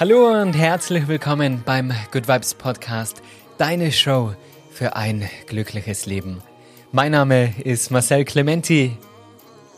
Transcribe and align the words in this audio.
Hallo 0.00 0.30
und 0.40 0.54
herzlich 0.54 1.08
willkommen 1.08 1.62
beim 1.66 1.92
Good 2.10 2.26
Vibes 2.26 2.54
Podcast, 2.54 3.20
deine 3.58 3.92
Show 3.92 4.32
für 4.72 4.96
ein 4.96 5.28
glückliches 5.46 6.06
Leben. 6.06 6.42
Mein 6.90 7.12
Name 7.12 7.52
ist 7.64 7.90
Marcel 7.90 8.24
Clementi. 8.24 8.96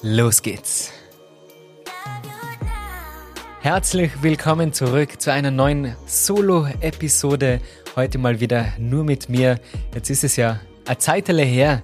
Los 0.00 0.42
geht's. 0.42 0.92
Herzlich 3.62 4.12
willkommen 4.22 4.72
zurück 4.72 5.20
zu 5.20 5.32
einer 5.32 5.50
neuen 5.50 5.96
Solo-Episode. 6.06 7.60
Heute 7.96 8.18
mal 8.18 8.38
wieder 8.38 8.66
nur 8.78 9.02
mit 9.02 9.28
mir. 9.28 9.58
Jetzt 9.92 10.08
ist 10.08 10.22
es 10.22 10.36
ja 10.36 10.60
eine 10.86 10.98
Zeitele 10.98 11.42
her, 11.42 11.82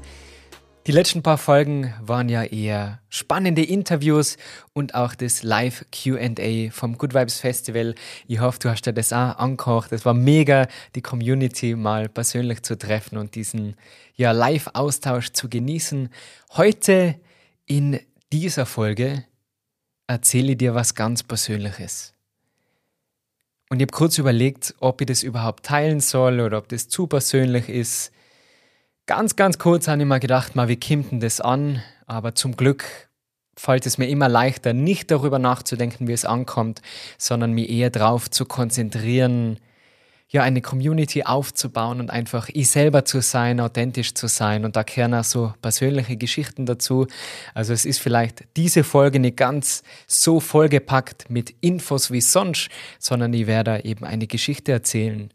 die 0.89 0.93
letzten 0.93 1.23
paar 1.23 1.36
Folgen 1.36 1.93
waren 2.00 2.30
ja 2.30 2.43
eher 2.45 3.00
spannende 3.11 3.62
Interviews 3.62 4.38
und 4.73 4.95
auch 4.95 5.14
das 5.14 5.43
Live 5.43 5.84
QA 5.93 6.70
vom 6.70 6.96
Good 6.96 7.12
Vibes 7.12 7.41
Festival. 7.41 7.95
Ich 8.27 8.41
hoffe, 8.41 8.59
du 8.59 8.70
hast 8.70 8.87
dir 8.87 8.95
das 8.95 9.12
auch 9.12 9.37
angekocht. 9.37 9.92
Es 9.92 10.06
war 10.06 10.14
mega, 10.14 10.66
die 10.95 11.02
Community 11.02 11.77
mal 11.77 12.09
persönlich 12.09 12.62
zu 12.62 12.78
treffen 12.78 13.19
und 13.19 13.34
diesen 13.34 13.77
ja, 14.16 14.33
Live-Austausch 14.33 15.33
zu 15.33 15.51
genießen. 15.51 16.09
Heute 16.52 17.16
in 17.66 18.00
dieser 18.33 18.64
Folge 18.64 19.25
erzähle 20.06 20.52
ich 20.52 20.59
dir 20.59 20.75
was 20.75 20.95
ganz 20.95 21.23
Persönliches. 21.23 22.14
Und 23.69 23.80
ich 23.80 23.83
habe 23.83 23.92
kurz 23.92 24.16
überlegt, 24.16 24.75
ob 24.80 25.02
ich 25.02 25.06
das 25.06 25.23
überhaupt 25.23 25.66
teilen 25.66 26.00
soll 26.00 26.41
oder 26.41 26.56
ob 26.56 26.70
das 26.70 26.89
zu 26.89 27.06
persönlich 27.06 27.69
ist. 27.69 28.11
Ganz, 29.09 29.37
ganz 29.37 29.57
kurz 29.57 29.89
habe 29.89 30.03
ich 30.03 30.07
mir 30.07 30.21
gedacht, 30.21 30.55
mal, 30.55 30.69
wie 30.69 30.79
kommt 30.79 31.12
denn 31.12 31.21
das 31.21 31.41
an? 31.41 31.83
Aber 32.07 32.35
zum 32.35 32.59
Glück 32.59 32.85
fällt 33.57 33.87
es 33.87 33.97
mir 33.97 34.07
immer 34.07 34.29
leichter, 34.29 34.75
nicht 34.75 35.11
darüber 35.11 35.39
nachzudenken, 35.39 36.09
wie 36.09 36.12
es 36.12 36.27
ankommt, 36.27 36.83
sondern 37.17 37.53
mich 37.53 37.71
eher 37.71 37.89
darauf 37.89 38.29
zu 38.29 38.45
konzentrieren, 38.45 39.61
ja, 40.29 40.43
eine 40.43 40.61
Community 40.61 41.23
aufzubauen 41.23 42.00
und 42.00 42.11
einfach 42.11 42.50
ich 42.53 42.69
selber 42.69 43.06
zu 43.06 43.23
sein, 43.23 43.61
authentisch 43.61 44.12
zu 44.12 44.27
sein. 44.27 44.67
Und 44.67 44.77
da 44.77 44.84
kehren 44.84 45.15
auch 45.15 45.25
so 45.25 45.55
persönliche 45.62 46.19
Geschichten 46.19 46.67
dazu. 46.67 47.06
Also 47.55 47.72
es 47.72 47.87
ist 47.87 48.00
vielleicht 48.00 48.45
diese 48.59 48.84
Folge 48.84 49.20
nicht 49.20 49.39
ganz 49.39 49.84
so 50.06 50.39
vollgepackt 50.39 51.31
mit 51.31 51.55
Infos 51.62 52.11
wie 52.11 52.20
sonst, 52.20 52.69
sondern 52.98 53.33
ich 53.33 53.47
werde 53.47 53.87
eben 53.87 54.05
eine 54.05 54.27
Geschichte 54.27 54.70
erzählen, 54.70 55.33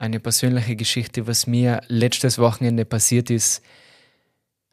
eine 0.00 0.18
persönliche 0.18 0.76
Geschichte, 0.76 1.26
was 1.26 1.46
mir 1.46 1.82
letztes 1.88 2.38
Wochenende 2.38 2.86
passiert 2.86 3.28
ist. 3.28 3.62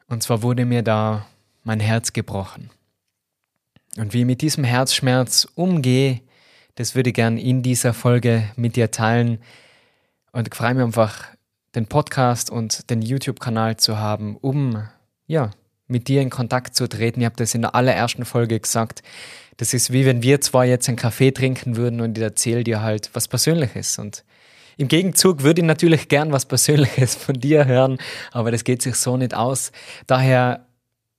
Und 0.08 0.22
zwar 0.22 0.42
wurde 0.42 0.64
mir 0.64 0.82
da 0.82 1.26
mein 1.64 1.80
Herz 1.80 2.14
gebrochen. 2.14 2.70
Und 3.98 4.14
wie 4.14 4.20
ich 4.20 4.26
mit 4.26 4.40
diesem 4.40 4.64
Herzschmerz 4.64 5.46
umgehe, 5.54 6.22
das 6.76 6.94
würde 6.94 7.10
ich 7.10 7.14
gern 7.14 7.36
in 7.36 7.62
dieser 7.62 7.92
Folge 7.92 8.44
mit 8.56 8.76
dir 8.76 8.90
teilen. 8.90 9.38
Und 10.32 10.48
ich 10.48 10.54
freue 10.54 10.72
mich 10.74 10.84
einfach, 10.84 11.26
den 11.74 11.86
Podcast 11.86 12.48
und 12.48 12.88
den 12.88 13.02
YouTube-Kanal 13.02 13.76
zu 13.76 13.98
haben, 13.98 14.36
um 14.36 14.88
ja, 15.26 15.50
mit 15.88 16.08
dir 16.08 16.22
in 16.22 16.30
Kontakt 16.30 16.74
zu 16.74 16.88
treten. 16.88 17.20
Ich 17.20 17.26
habe 17.26 17.36
das 17.36 17.54
in 17.54 17.60
der 17.62 17.74
allerersten 17.74 18.24
Folge 18.24 18.58
gesagt. 18.58 19.02
Das 19.58 19.74
ist 19.74 19.92
wie 19.92 20.06
wenn 20.06 20.22
wir 20.22 20.40
zwar 20.40 20.64
jetzt 20.64 20.88
einen 20.88 20.96
Kaffee 20.96 21.32
trinken 21.32 21.76
würden 21.76 22.00
und 22.00 22.16
ich 22.16 22.24
erzähle 22.24 22.64
dir 22.64 22.80
halt 22.80 23.10
was 23.12 23.28
Persönliches. 23.28 23.98
Und 23.98 24.24
im 24.78 24.86
Gegenzug 24.86 25.42
würde 25.42 25.60
ich 25.60 25.66
natürlich 25.66 26.08
gern 26.08 26.32
was 26.32 26.46
Persönliches 26.46 27.16
von 27.16 27.34
dir 27.34 27.66
hören, 27.66 27.98
aber 28.30 28.52
das 28.52 28.62
geht 28.62 28.80
sich 28.80 28.94
so 28.94 29.16
nicht 29.16 29.34
aus. 29.34 29.72
Daher 30.06 30.66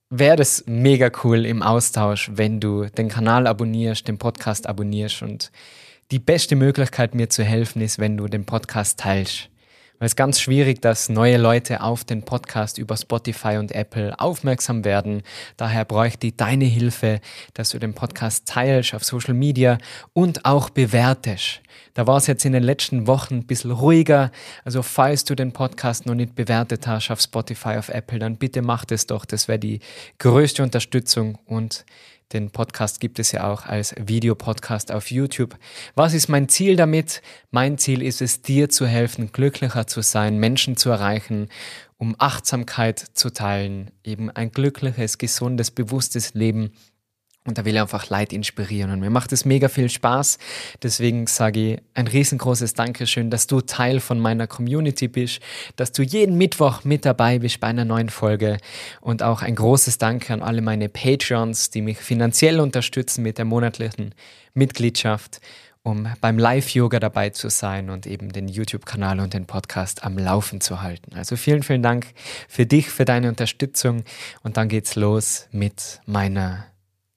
wäre 0.09 0.37
das 0.37 0.63
mega 0.65 1.11
cool 1.23 1.45
im 1.45 1.61
Austausch, 1.61 2.31
wenn 2.33 2.61
du 2.61 2.85
den 2.85 3.09
Kanal 3.09 3.47
abonnierst, 3.47 4.07
den 4.07 4.17
Podcast 4.17 4.65
abonnierst 4.65 5.21
und 5.21 5.51
die 6.09 6.19
beste 6.19 6.55
Möglichkeit 6.55 7.13
mir 7.13 7.29
zu 7.29 7.43
helfen 7.43 7.81
ist, 7.81 7.99
wenn 7.99 8.15
du 8.15 8.27
den 8.27 8.45
Podcast 8.45 8.97
teilst. 8.97 9.49
Weil 9.99 10.05
es 10.05 10.15
ganz 10.15 10.39
schwierig, 10.39 10.81
dass 10.81 11.09
neue 11.09 11.37
Leute 11.37 11.81
auf 11.81 12.05
den 12.05 12.23
Podcast 12.23 12.77
über 12.77 12.95
Spotify 12.95 13.57
und 13.57 13.73
Apple 13.73 14.17
aufmerksam 14.17 14.85
werden. 14.85 15.23
Daher 15.57 15.83
bräuchte 15.83 16.27
ich 16.27 16.37
deine 16.37 16.63
Hilfe, 16.63 17.19
dass 17.53 17.71
du 17.71 17.79
den 17.79 17.93
Podcast 17.93 18.47
teilst 18.47 18.93
auf 18.93 19.03
Social 19.03 19.33
Media 19.33 19.77
und 20.13 20.45
auch 20.45 20.69
bewertest. 20.69 21.59
Da 21.93 22.07
war 22.07 22.17
es 22.17 22.27
jetzt 22.27 22.45
in 22.45 22.53
den 22.53 22.63
letzten 22.63 23.07
Wochen 23.07 23.35
ein 23.35 23.47
bisschen 23.47 23.71
ruhiger. 23.71 24.31
Also 24.63 24.81
falls 24.81 25.23
du 25.23 25.35
den 25.35 25.51
Podcast 25.51 26.05
noch 26.05 26.15
nicht 26.15 26.35
bewertet 26.35 26.87
hast 26.87 27.11
auf 27.11 27.21
Spotify, 27.21 27.77
auf 27.77 27.89
Apple, 27.89 28.19
dann 28.19 28.37
bitte 28.37 28.61
mach 28.61 28.85
das 28.85 29.07
doch. 29.07 29.25
Das 29.25 29.47
wäre 29.47 29.59
die 29.59 29.79
größte 30.17 30.63
Unterstützung 30.63 31.37
und 31.45 31.85
den 32.33 32.51
Podcast 32.51 32.99
gibt 32.99 33.17
es 33.17 33.31
ja 33.31 33.51
auch 33.51 33.65
als 33.65 33.95
Videopodcast 33.97 34.91
auf 34.91 35.09
YouTube. 35.09 35.57
Was 35.95 36.13
ist 36.13 36.27
mein 36.27 36.47
Ziel 36.47 36.75
damit? 36.75 37.23
Mein 37.49 37.79
Ziel 37.79 38.03
ist 38.03 38.21
es, 38.21 38.43
dir 38.43 38.69
zu 38.69 38.85
helfen, 38.85 39.31
glücklicher 39.31 39.87
zu 39.87 40.01
sein, 40.01 40.37
Menschen 40.37 40.77
zu 40.77 40.91
erreichen, 40.91 41.49
um 41.97 42.15
Achtsamkeit 42.19 42.99
zu 42.99 43.31
teilen, 43.31 43.89
eben 44.03 44.29
ein 44.29 44.51
glückliches, 44.51 45.17
gesundes, 45.17 45.71
bewusstes 45.71 46.35
Leben 46.35 46.71
und 47.47 47.57
da 47.57 47.65
will 47.65 47.73
ich 47.73 47.81
einfach 47.81 48.09
Leid 48.09 48.33
inspirieren. 48.33 48.91
Und 48.91 48.99
mir 48.99 49.09
macht 49.09 49.31
es 49.31 49.45
mega 49.45 49.69
viel 49.69 49.89
Spaß. 49.89 50.37
Deswegen 50.83 51.25
sage 51.25 51.73
ich 51.73 51.81
ein 51.93 52.07
riesengroßes 52.07 52.73
Dankeschön, 52.73 53.29
dass 53.29 53.47
du 53.47 53.61
Teil 53.61 54.01
von 54.01 54.19
meiner 54.19 54.45
Community 54.45 55.07
bist, 55.07 55.39
dass 55.75 55.91
du 55.91 56.03
jeden 56.03 56.37
Mittwoch 56.37 56.83
mit 56.83 57.05
dabei 57.05 57.39
bist 57.39 57.59
bei 57.59 57.67
einer 57.67 57.85
neuen 57.85 58.09
Folge. 58.09 58.57
Und 59.01 59.23
auch 59.23 59.41
ein 59.41 59.55
großes 59.55 59.97
Danke 59.97 60.33
an 60.33 60.41
alle 60.41 60.61
meine 60.61 60.89
Patreons, 60.89 61.69
die 61.69 61.81
mich 61.81 61.97
finanziell 61.97 62.59
unterstützen 62.59 63.23
mit 63.23 63.37
der 63.37 63.45
monatlichen 63.45 64.13
Mitgliedschaft, 64.53 65.39
um 65.81 66.07
beim 66.19 66.37
Live-Yoga 66.37 66.99
dabei 66.99 67.29
zu 67.29 67.49
sein 67.49 67.89
und 67.89 68.05
eben 68.05 68.33
den 68.33 68.49
YouTube-Kanal 68.49 69.21
und 69.21 69.33
den 69.33 69.45
Podcast 69.45 70.03
am 70.03 70.17
Laufen 70.17 70.59
zu 70.59 70.81
halten. 70.81 71.15
Also 71.15 71.37
vielen, 71.37 71.63
vielen 71.63 71.83
Dank 71.83 72.07
für 72.49 72.65
dich, 72.65 72.89
für 72.89 73.05
deine 73.05 73.29
Unterstützung. 73.29 74.03
Und 74.43 74.57
dann 74.57 74.67
geht's 74.67 74.95
los 74.95 75.47
mit 75.51 76.01
meiner 76.05 76.65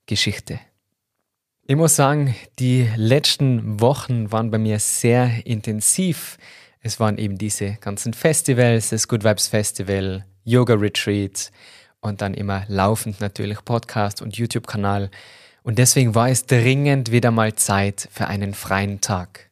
Geschichte. 0.06 0.60
Ich 1.64 1.76
muss 1.76 1.94
sagen, 1.94 2.34
die 2.58 2.88
letzten 2.96 3.80
Wochen 3.80 4.32
waren 4.32 4.50
bei 4.50 4.58
mir 4.58 4.78
sehr 4.78 5.46
intensiv. 5.46 6.36
Es 6.80 6.98
waren 6.98 7.18
eben 7.18 7.38
diese 7.38 7.74
ganzen 7.80 8.14
Festivals, 8.14 8.90
das 8.90 9.06
Good 9.06 9.22
Vibes 9.22 9.46
Festival, 9.46 10.24
Yoga 10.44 10.74
Retreats 10.74 11.52
und 12.00 12.20
dann 12.20 12.34
immer 12.34 12.64
laufend 12.66 13.20
natürlich 13.20 13.64
Podcast 13.64 14.20
und 14.20 14.36
YouTube-Kanal. 14.36 15.10
Und 15.62 15.78
deswegen 15.78 16.16
war 16.16 16.28
es 16.28 16.46
dringend 16.46 17.12
wieder 17.12 17.30
mal 17.30 17.54
Zeit 17.54 18.08
für 18.10 18.26
einen 18.26 18.54
freien 18.54 19.00
Tag. 19.00 19.48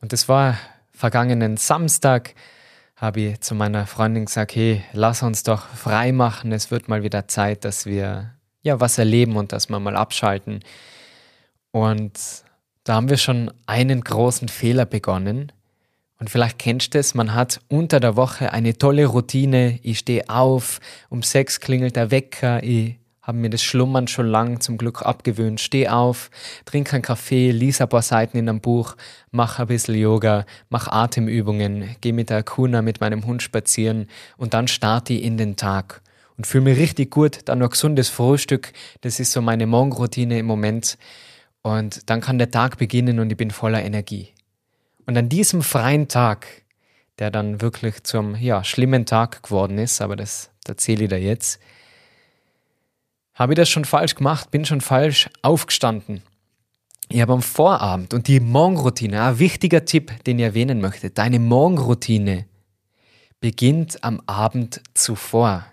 Und 0.00 0.12
es 0.12 0.28
war 0.28 0.58
vergangenen 0.92 1.56
Samstag, 1.56 2.34
habe 2.96 3.20
ich 3.20 3.40
zu 3.40 3.54
meiner 3.54 3.86
Freundin 3.86 4.24
gesagt, 4.24 4.56
hey, 4.56 4.82
lass 4.92 5.22
uns 5.22 5.44
doch 5.44 5.68
frei 5.68 6.10
machen, 6.10 6.50
es 6.50 6.72
wird 6.72 6.88
mal 6.88 7.04
wieder 7.04 7.28
Zeit, 7.28 7.64
dass 7.64 7.86
wir 7.86 8.34
ja, 8.62 8.80
was 8.80 8.98
erleben 8.98 9.36
und 9.36 9.52
wir 9.52 9.80
mal 9.80 9.96
abschalten. 9.96 10.60
Und 11.70 12.18
da 12.84 12.94
haben 12.94 13.08
wir 13.08 13.18
schon 13.18 13.50
einen 13.66 14.00
großen 14.00 14.48
Fehler 14.48 14.86
begonnen. 14.86 15.52
Und 16.18 16.30
vielleicht 16.30 16.58
kennst 16.58 16.94
du 16.94 16.98
es, 16.98 17.14
man 17.14 17.34
hat 17.34 17.60
unter 17.68 18.00
der 18.00 18.16
Woche 18.16 18.52
eine 18.52 18.76
tolle 18.76 19.06
Routine. 19.06 19.78
Ich 19.82 20.00
stehe 20.00 20.28
auf, 20.28 20.80
um 21.08 21.22
sechs 21.22 21.60
klingelt 21.60 21.96
der 21.96 22.10
Wecker, 22.10 22.62
ich 22.62 22.96
habe 23.28 23.38
mir 23.38 23.50
das 23.50 23.62
Schlummern 23.62 24.08
schon 24.08 24.26
lang 24.26 24.60
zum 24.60 24.78
Glück 24.78 25.02
abgewöhnt. 25.02 25.60
Stehe 25.60 25.92
auf, 25.92 26.30
trinke 26.64 26.94
einen 26.94 27.02
Kaffee, 27.02 27.50
lese 27.50 27.82
ein 27.82 27.88
paar 27.90 28.00
Seiten 28.00 28.38
in 28.38 28.48
einem 28.48 28.62
Buch, 28.62 28.96
mache 29.30 29.62
ein 29.62 29.68
bisschen 29.68 29.96
Yoga, 29.96 30.46
mache 30.70 30.90
Atemübungen, 30.90 31.94
gehe 32.00 32.14
mit 32.14 32.30
der 32.30 32.42
Kuna 32.42 32.80
mit 32.80 33.02
meinem 33.02 33.26
Hund 33.26 33.42
spazieren 33.42 34.06
und 34.38 34.54
dann 34.54 34.66
starte 34.66 35.12
ich 35.12 35.22
in 35.22 35.36
den 35.36 35.56
Tag 35.56 36.00
und 36.38 36.46
fühle 36.46 36.64
mich 36.64 36.78
richtig 36.78 37.10
gut. 37.10 37.40
Dann 37.44 37.58
noch 37.58 37.70
gesundes 37.70 38.08
Frühstück. 38.08 38.72
Das 39.02 39.20
ist 39.20 39.32
so 39.32 39.42
meine 39.42 39.66
Morgenroutine 39.66 40.38
im 40.38 40.46
Moment. 40.46 40.96
Und 41.60 42.08
dann 42.08 42.22
kann 42.22 42.38
der 42.38 42.50
Tag 42.50 42.78
beginnen 42.78 43.18
und 43.18 43.30
ich 43.30 43.36
bin 43.36 43.50
voller 43.50 43.84
Energie. 43.84 44.32
Und 45.04 45.18
an 45.18 45.28
diesem 45.28 45.62
freien 45.62 46.08
Tag, 46.08 46.46
der 47.18 47.30
dann 47.30 47.60
wirklich 47.60 48.04
zum 48.04 48.36
ja, 48.36 48.62
schlimmen 48.64 49.04
Tag 49.04 49.42
geworden 49.42 49.76
ist, 49.76 50.00
aber 50.00 50.16
das 50.16 50.50
erzähle 50.66 51.04
ich 51.04 51.10
dir 51.10 51.20
jetzt, 51.20 51.60
habe 53.34 53.52
ich 53.52 53.56
das 53.56 53.68
schon 53.68 53.84
falsch 53.84 54.14
gemacht, 54.14 54.50
bin 54.50 54.64
schon 54.64 54.80
falsch 54.80 55.28
aufgestanden. 55.42 56.22
Ich 57.08 57.20
habe 57.20 57.32
am 57.32 57.42
Vorabend 57.42 58.12
und 58.12 58.28
die 58.28 58.38
Morgenroutine, 58.38 59.22
ein 59.22 59.38
wichtiger 59.38 59.84
Tipp, 59.84 60.12
den 60.24 60.38
ich 60.38 60.44
erwähnen 60.44 60.80
möchte, 60.80 61.10
deine 61.10 61.38
Morgenroutine 61.38 62.46
beginnt 63.40 64.04
am 64.04 64.20
Abend 64.26 64.82
zuvor. 64.94 65.64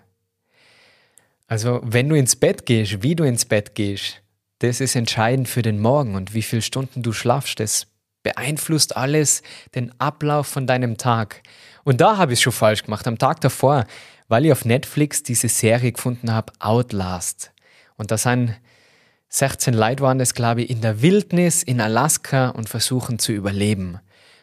Also 1.46 1.80
wenn 1.84 2.08
du 2.08 2.16
ins 2.16 2.36
Bett 2.36 2.66
gehst, 2.66 3.02
wie 3.02 3.14
du 3.14 3.24
ins 3.24 3.44
Bett 3.44 3.74
gehst, 3.74 4.22
das 4.58 4.80
ist 4.80 4.96
entscheidend 4.96 5.48
für 5.48 5.62
den 5.62 5.78
Morgen 5.80 6.14
und 6.14 6.34
wie 6.34 6.42
viele 6.42 6.62
Stunden 6.62 7.02
du 7.02 7.12
schlafst. 7.12 7.60
Das 7.60 7.86
beeinflusst 8.22 8.96
alles 8.96 9.42
den 9.74 9.92
Ablauf 10.00 10.46
von 10.46 10.66
deinem 10.66 10.96
Tag. 10.96 11.42
Und 11.84 12.00
da 12.00 12.16
habe 12.16 12.32
ich 12.32 12.38
es 12.38 12.42
schon 12.42 12.52
falsch 12.52 12.84
gemacht. 12.84 13.06
Am 13.06 13.18
Tag 13.18 13.40
davor, 13.42 13.84
weil 14.28 14.46
ich 14.46 14.52
auf 14.52 14.64
Netflix 14.64 15.22
diese 15.22 15.48
Serie 15.48 15.92
gefunden 15.92 16.32
habe, 16.32 16.52
Outlast. 16.58 17.52
Und 17.96 18.10
da 18.10 18.18
sind 18.18 18.56
16 19.28 19.74
Leute 19.74 20.02
waren 20.02 20.18
das, 20.18 20.34
glaube 20.34 20.62
ich, 20.62 20.70
in 20.70 20.80
der 20.80 21.02
Wildnis 21.02 21.62
in 21.62 21.80
Alaska 21.80 22.48
und 22.48 22.68
versuchen 22.68 23.18
zu 23.18 23.32
überleben. 23.32 24.00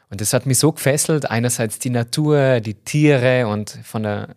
Und 0.10 0.22
das 0.22 0.34
hat 0.34 0.46
mich 0.46 0.60
so 0.60 0.72
gefesselt. 0.72 1.30
Einerseits 1.30 1.80
die 1.80 1.90
Natur, 1.90 2.60
die 2.60 2.76
Tiere 2.76 3.48
und 3.48 3.80
von 3.84 4.04
der 4.04 4.36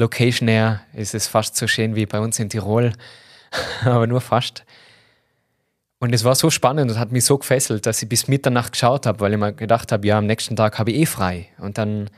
Location 0.00 0.48
her 0.48 0.80
ist 0.94 1.14
es 1.14 1.26
fast 1.26 1.56
so 1.56 1.66
schön 1.66 1.94
wie 1.94 2.06
bei 2.06 2.18
uns 2.18 2.38
in 2.38 2.48
Tirol, 2.48 2.92
aber 3.84 4.06
nur 4.06 4.20
fast. 4.20 4.64
Und 5.98 6.14
es 6.14 6.24
war 6.24 6.34
so 6.34 6.48
spannend 6.48 6.90
und 6.90 6.98
hat 6.98 7.12
mich 7.12 7.26
so 7.26 7.36
gefesselt, 7.36 7.84
dass 7.84 8.02
ich 8.02 8.08
bis 8.08 8.26
Mitternacht 8.26 8.72
geschaut 8.72 9.04
habe, 9.04 9.20
weil 9.20 9.32
ich 9.34 9.38
mir 9.38 9.52
gedacht 9.52 9.92
habe, 9.92 10.06
ja, 10.06 10.16
am 10.16 10.26
nächsten 10.26 10.56
Tag 10.56 10.78
habe 10.78 10.90
ich 10.90 11.00
eh 11.00 11.06
frei. 11.06 11.48
Und 11.58 11.76
dann 11.76 12.08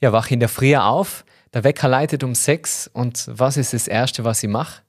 ja, 0.00 0.12
wache 0.12 0.28
ich 0.28 0.32
in 0.32 0.40
der 0.40 0.48
Früh 0.48 0.76
auf, 0.76 1.24
der 1.52 1.64
Wecker 1.64 1.88
leitet 1.88 2.22
um 2.22 2.34
sechs 2.34 2.88
und 2.92 3.24
was 3.28 3.56
ist 3.56 3.72
das 3.72 3.88
Erste, 3.88 4.24
was 4.24 4.42
ich 4.42 4.48
mache? 4.48 4.82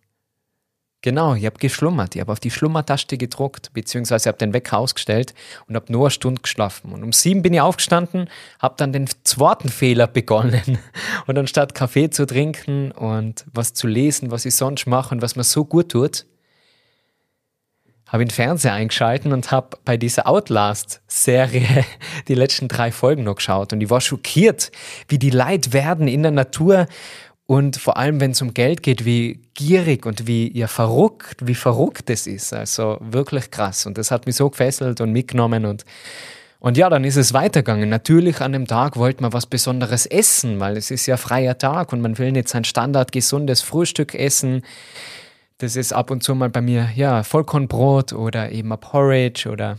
Genau, 1.02 1.36
ich 1.36 1.46
habe 1.46 1.60
geschlummert. 1.60 2.16
Ich 2.16 2.22
habe 2.22 2.32
auf 2.32 2.40
die 2.40 2.50
Schlummertaste 2.50 3.18
gedruckt, 3.18 3.72
beziehungsweise 3.74 4.30
habe 4.30 4.40
den 4.40 4.54
Wecker 4.54 4.80
ausgestellt 4.80 5.36
und 5.68 5.76
habe 5.76 5.92
nur 5.92 6.06
eine 6.06 6.12
Stunde 6.12 6.42
geschlafen. 6.42 6.92
Und 6.92 7.04
um 7.04 7.14
sieben 7.14 7.44
bin 7.44 7.54
ich 7.54 7.62
aufgestanden, 7.62 8.30
habe 8.60 8.76
dann 8.78 8.94
den 8.94 9.08
zweiten 9.24 9.70
Fehler 9.70 10.08
begonnen. 10.08 10.80
Und 11.28 11.38
anstatt 11.38 11.76
Kaffee 11.76 12.10
zu 12.10 12.26
trinken 12.26 12.92
und 12.92 13.46
was 13.52 13.74
zu 13.74 13.88
lesen, 13.88 14.32
was 14.32 14.46
ich 14.46 14.56
sonst 14.56 14.88
mache 14.88 15.14
und 15.14 15.22
was 15.22 15.36
mir 15.36 15.44
so 15.44 15.66
gut 15.66 15.90
tut, 15.90 16.26
habe 18.08 18.24
ich 18.24 18.30
den 18.30 18.36
Fernseher 18.36 18.74
eingeschalten 18.74 19.34
und 19.34 19.52
habe 19.52 19.78
bei 19.84 19.98
dieser 19.98 20.28
Outlast-Serie 20.28 21.86
die 22.28 22.36
letzten 22.36 22.68
drei 22.68 22.92
Folgen 22.92 23.24
noch 23.24 23.36
geschaut. 23.36 23.74
Und 23.74 23.82
ich 23.82 23.90
war 23.90 24.02
schockiert, 24.02 24.72
wie 25.08 25.20
die 25.20 25.30
Leid 25.30 25.74
werden 25.74 26.08
in 26.08 26.24
der 26.24 26.32
Natur 26.32 26.88
und 27.48 27.78
vor 27.78 27.96
allem, 27.96 28.20
wenn 28.20 28.32
es 28.32 28.42
um 28.42 28.54
Geld 28.54 28.84
geht, 28.84 29.06
wie 29.06 29.42
gierig 29.54 30.06
und 30.06 30.28
wie 30.28 30.56
ja, 30.56 30.68
verrückt, 30.68 31.48
wie 31.48 31.56
verrückt 31.56 32.10
es 32.10 32.28
ist. 32.28 32.54
Also 32.54 32.98
wirklich 33.00 33.52
krass. 33.52 33.86
Und 33.86 33.98
das 33.98 34.12
hat 34.12 34.26
mich 34.26 34.36
so 34.36 34.50
gefesselt 34.50 35.02
und 35.02 35.12
mitgenommen 35.12 35.66
und 35.66 35.86
und 36.60 36.76
ja, 36.76 36.90
dann 36.90 37.04
ist 37.04 37.18
es 37.18 37.34
weitergegangen. 37.34 37.88
Natürlich 37.88 38.42
an 38.42 38.52
dem 38.52 38.66
Tag 38.66 38.98
wollte 38.98 39.22
man 39.22 39.32
was 39.32 39.46
Besonderes 39.46 40.08
essen, 40.08 40.60
weil 40.60 40.76
es 40.76 40.90
ist 40.90 41.06
ja 41.06 41.16
freier 41.16 41.58
Tag 41.60 41.94
und 41.94 42.02
man 42.02 42.18
will 42.18 42.32
nicht 42.32 42.50
sein 42.50 42.64
Standard 42.64 43.12
gesundes 43.12 43.62
Frühstück 43.62 44.16
essen. 44.16 44.64
Das 45.60 45.76
ist 45.76 45.94
ab 45.94 46.10
und 46.10 46.24
zu 46.24 46.34
mal 46.34 46.50
bei 46.50 46.62
mir, 46.62 46.90
ja, 46.96 47.22
Vollkornbrot 47.22 48.12
oder 48.12 48.52
eben 48.52 48.74
ein 48.74 48.80
Porridge 48.80 49.50
oder 49.50 49.78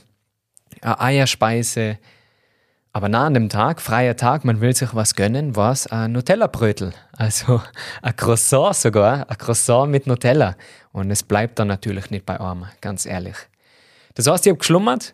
eine 0.80 1.00
Eierspeise. 1.00 1.98
Aber 2.98 3.08
nach 3.08 3.32
dem 3.32 3.48
Tag, 3.48 3.80
freier 3.80 4.16
Tag, 4.16 4.44
man 4.44 4.60
will 4.60 4.74
sich 4.74 4.92
was 4.92 5.14
gönnen, 5.14 5.54
war 5.54 5.70
es 5.70 5.86
ein 5.86 6.10
Nutella-Brötel. 6.10 6.94
Also 7.12 7.62
ein 8.02 8.16
Croissant 8.16 8.74
sogar, 8.74 9.30
ein 9.30 9.38
Croissant 9.38 9.88
mit 9.88 10.08
Nutella. 10.08 10.56
Und 10.90 11.08
es 11.12 11.22
bleibt 11.22 11.60
dann 11.60 11.68
natürlich 11.68 12.10
nicht 12.10 12.26
bei 12.26 12.40
einem, 12.40 12.64
ganz 12.80 13.06
ehrlich. 13.06 13.36
Das 14.16 14.26
heißt, 14.26 14.46
ich 14.46 14.50
habe 14.50 14.58
geschlummert, 14.58 15.12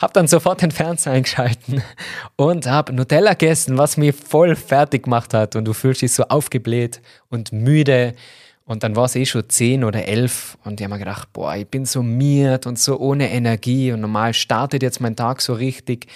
habe 0.00 0.12
dann 0.12 0.28
sofort 0.28 0.62
den 0.62 0.70
Fernseher 0.70 1.14
eingeschalten 1.14 1.82
und 2.36 2.68
habe 2.68 2.92
Nutella 2.92 3.32
gegessen, 3.32 3.78
was 3.78 3.96
mich 3.96 4.14
voll 4.14 4.54
fertig 4.54 5.02
gemacht 5.02 5.34
hat. 5.34 5.56
Und 5.56 5.64
du 5.64 5.72
fühlst 5.72 6.02
dich 6.02 6.12
so 6.12 6.22
aufgebläht 6.28 7.02
und 7.30 7.50
müde 7.50 8.14
und 8.66 8.82
dann 8.82 8.96
war 8.96 9.04
es 9.04 9.14
eh 9.14 9.26
schon 9.26 9.48
zehn 9.48 9.84
oder 9.84 10.06
elf 10.06 10.56
und 10.64 10.80
ich 10.80 10.84
habe 10.84 10.94
mir 10.94 10.98
gedacht, 10.98 11.32
boah, 11.32 11.54
ich 11.54 11.68
bin 11.68 11.84
so 11.84 12.02
miert 12.02 12.66
und 12.66 12.78
so 12.78 12.98
ohne 12.98 13.30
Energie 13.30 13.92
und 13.92 14.00
normal 14.00 14.32
startet 14.32 14.82
jetzt 14.82 15.00
mein 15.00 15.16
Tag 15.16 15.42
so 15.42 15.52
richtig, 15.52 16.06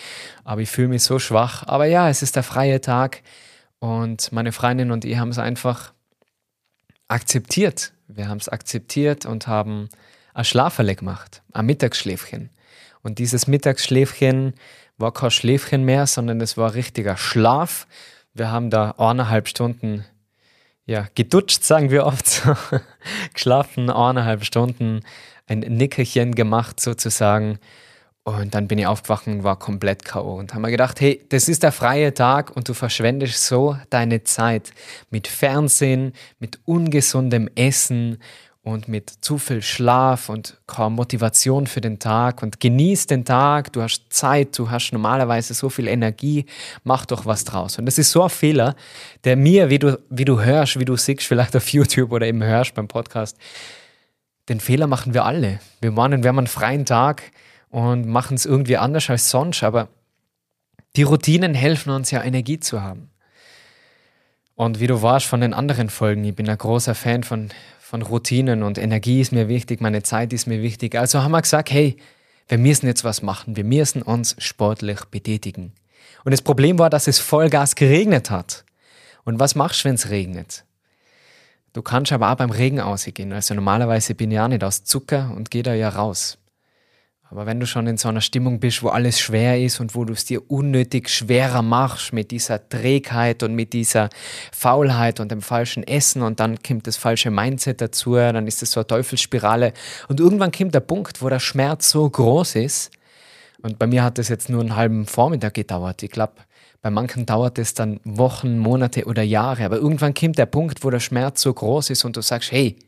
aber 0.45 0.62
ich 0.62 0.71
fühle 0.71 0.89
mich 0.89 1.03
so 1.03 1.19
schwach. 1.19 1.65
Aber 1.67 1.85
ja, 1.85 2.09
es 2.09 2.23
ist 2.23 2.37
der 2.37 2.43
freie 2.43 2.81
Tag 2.81 3.23
und 3.81 4.33
meine 4.33 4.53
Freundin 4.53 4.91
und 4.91 5.05
ich 5.05 5.19
haben 5.19 5.29
es 5.29 5.39
einfach 5.39 5.93
akzeptiert. 7.09 7.93
Wir 8.06 8.29
haben 8.29 8.39
es 8.39 8.49
akzeptiert 8.49 9.27
und 9.27 9.47
haben 9.47 9.91
ein 10.33 10.45
Schlaferle 10.45 10.95
gemacht, 10.95 11.43
ein 11.53 11.67
Mittagsschläfchen. 11.67 12.49
Und 13.03 13.19
dieses 13.19 13.47
Mittagsschläfchen 13.47 14.55
war 14.97 15.12
kein 15.12 15.31
Schläfchen 15.31 15.85
mehr, 15.85 16.06
sondern 16.06 16.41
es 16.41 16.56
war 16.56 16.75
richtiger 16.75 17.17
Schlaf. 17.19 17.87
Wir 18.33 18.50
haben 18.50 18.71
da 18.71 18.93
eineinhalb 18.93 19.49
Stunden 19.49 20.05
ja, 20.88 21.06
gedutscht, 21.14 21.64
sagen 21.64 21.90
wir 21.90 22.06
oft, 22.06 22.43
geschlafen, 23.35 23.90
eineinhalb 23.90 24.44
Stunden, 24.44 25.02
ein 25.46 25.61
Nickerchen 25.61 26.35
gemacht 26.35 26.81
sozusagen. 26.81 27.58
Und 28.25 28.55
dann 28.55 28.69
bin 28.69 28.79
ich 28.79 28.87
aufgewacht 28.87 29.26
und 29.26 29.44
war 29.44 29.58
komplett 29.58 30.05
K.O. 30.05 30.35
und 30.35 30.52
haben 30.52 30.62
mir 30.62 30.70
gedacht, 30.70 31.00
hey, 31.00 31.25
das 31.29 31.49
ist 31.49 31.62
der 31.62 31.73
freie 31.73 32.12
Tag 32.12 32.55
und 32.56 32.69
du 32.69 32.75
verschwendest 32.75 33.46
so 33.46 33.76
deine 33.90 34.25
Zeit 34.25 34.73
mit 35.11 35.29
Fernsehen, 35.29 36.12
mit 36.38 36.58
ungesundem 36.64 37.49
Essen 37.55 38.19
und 38.69 38.87
mit 38.87 39.11
zu 39.20 39.38
viel 39.38 39.62
Schlaf 39.62 40.29
und 40.29 40.59
kaum 40.67 40.94
Motivation 40.94 41.67
für 41.67 41.81
den 41.81 41.99
Tag 41.99 42.43
und 42.43 42.61
genieß 42.61 43.06
den 43.06 43.25
Tag, 43.25 43.73
du 43.73 43.82
hast 43.82 44.05
Zeit, 44.11 44.59
du 44.59 44.70
hast 44.70 44.93
normalerweise 44.93 45.55
so 45.55 45.70
viel 45.70 45.88
Energie, 45.88 46.44
mach 46.85 47.06
doch 47.06 47.25
was 47.25 47.44
draus. 47.44 47.79
Und 47.79 47.87
das 47.87 47.99
ist 47.99 48.11
so 48.11 48.23
ein 48.23 48.31
Fehler, 48.31 48.76
der 49.25 49.37
mir, 49.37 49.70
wie 49.70 49.79
du, 49.79 49.99
wie 50.11 50.25
du 50.25 50.41
hörst, 50.41 50.79
wie 50.79 50.85
du 50.85 50.97
siehst, 50.97 51.23
vielleicht 51.23 51.56
auf 51.56 51.69
YouTube 51.70 52.12
oder 52.12 52.26
eben 52.26 52.43
hörst 52.43 52.75
beim 52.75 52.88
Podcast, 52.88 53.38
den 54.49 54.61
Fehler 54.61 54.87
machen 54.87 55.14
wir 55.14 55.25
alle. 55.25 55.61
Wir 55.81 55.91
meinen, 55.91 56.23
wir 56.23 56.29
haben 56.29 56.38
einen 56.38 56.47
freien 56.47 56.85
Tag 56.85 57.23
und 57.71 58.06
machen 58.06 58.35
es 58.35 58.47
irgendwie 58.47 58.76
anders 58.76 59.09
als 59.09 59.31
sonst, 59.31 59.62
aber 59.62 59.88
die 60.97 61.03
Routinen 61.03 61.55
helfen 61.55 61.91
uns 61.91 62.11
ja, 62.11 62.23
Energie 62.23 62.61
zu 62.61 62.82
haben. 62.82 63.11
Und 64.55 64.81
wie 64.81 64.88
du 64.88 65.03
warst 65.03 65.26
von 65.26 65.41
den 65.41 65.55
anderen 65.55 65.88
Folgen, 65.88 66.25
ich 66.25 66.35
bin 66.35 66.49
ein 66.49 66.59
großer 66.59 66.97
Fan 66.97 67.23
von, 67.23 67.50
von 67.88 68.02
Routinen 68.02 68.62
und 68.62 68.76
Energie 68.76 69.23
ist 69.23 69.32
mir 69.32 69.49
wichtig, 69.49 69.81
meine 69.81 70.02
Zeit 70.02 70.35
ist 70.35 70.46
mir 70.46 70.61
wichtig. 70.61 70.94
Also 70.94 71.23
haben 71.23 71.32
wir 71.32 71.40
gesagt, 71.40 71.70
hey, 71.70 71.96
wir 72.46 72.58
müssen 72.58 72.87
jetzt 72.87 73.02
was 73.02 73.23
machen, 73.23 73.56
wir 73.56 73.64
müssen 73.64 74.02
uns 74.02 74.37
sportlich 74.37 75.06
betätigen. 75.06 75.73
Und 76.23 76.32
das 76.32 76.43
Problem 76.43 76.79
war, 76.79 76.90
dass 76.90 77.08
es 77.08 77.19
Vollgas 77.19 77.76
geregnet 77.76 78.31
hat. 78.31 78.67
Und 79.25 79.40
was 79.40 79.55
machst 79.55 79.81
du, 79.81 79.88
wenn 79.88 79.94
es 79.94 80.11
regnet? 80.11 80.67
Du 81.73 81.81
kannst 81.81 82.12
aber 82.12 82.31
auch 82.31 82.35
beim 82.35 82.50
Regen 82.50 82.79
ausgehen. 82.79 83.32
Also 83.32 83.55
normalerweise 83.55 84.14
bin 84.14 84.31
ich 84.31 84.38
auch 84.38 84.49
nicht 84.49 84.64
aus 84.64 84.85
Zucker 84.85 85.32
und 85.35 85.50
gehe 85.50 85.62
da 85.62 85.73
ja 85.73 85.88
raus. 85.88 86.37
Aber 87.31 87.45
wenn 87.45 87.61
du 87.61 87.67
schon 87.67 87.87
in 87.87 87.99
so 87.99 88.09
einer 88.09 88.23
Stimmung 88.23 88.59
bist, 88.59 88.83
wo 88.83 88.89
alles 88.89 89.21
schwer 89.21 89.61
ist 89.61 89.81
und 89.81 89.95
wo 89.95 90.07
du 90.07 90.15
es 90.15 90.25
dir 90.25 90.51
unnötig 90.51 91.11
schwerer 91.11 91.61
machst 91.61 92.15
mit 92.15 92.31
dieser 92.31 92.67
Trägheit 92.71 93.43
und 93.43 93.55
mit 93.55 93.75
dieser 93.75 94.09
Faulheit 94.51 95.21
und 95.21 95.31
dem 95.31 95.43
falschen 95.43 95.83
Essen 95.83 96.23
und 96.23 96.41
dann 96.41 96.63
kommt 96.63 96.87
das 96.87 96.97
falsche 96.97 97.31
Mindset 97.31 97.83
dazu, 97.83 98.15
dann 98.15 98.47
ist 98.47 98.63
es 98.63 98.71
so 98.71 98.81
eine 98.81 98.87
Teufelsspirale. 98.87 99.75
Und 100.09 100.21
irgendwann 100.21 100.53
kommt 100.53 100.75
der 100.75 100.81
Punkt, 100.81 101.21
wo 101.21 101.29
der 101.29 101.39
Schmerz 101.39 101.91
so 101.91 102.09
groß 102.09 102.55
ist. 102.55 102.93
Und 103.61 103.79
bei 103.79 103.87
mir 103.87 104.05
hat 104.05 104.17
das 104.17 104.29
jetzt 104.29 104.49
nur 104.49 104.63
einen 104.63 104.77
halben 104.77 105.05
Vormittag 105.05 105.53
gedauert. 105.53 106.02
Ich 106.02 106.11
glaube, 106.11 106.35
bei 106.81 106.88
manchen 106.91 107.26
dauert 107.26 107.59
es 107.59 107.75
dann 107.75 108.00
Wochen, 108.05 108.57
Monate 108.57 109.05
oder 109.05 109.23
Jahre, 109.23 109.67
aber 109.67 109.76
irgendwann 109.76 110.14
kommt 110.14 110.38
der 110.38 110.47
Punkt, 110.47 110.83
wo 110.83 110.88
der 110.88 111.00
Schmerz 111.00 111.43
so 111.43 111.52
groß 111.52 111.91
ist 111.91 112.05
und 112.07 112.17
du 112.17 112.23
sagst, 112.23 112.52
hey, 112.52 112.79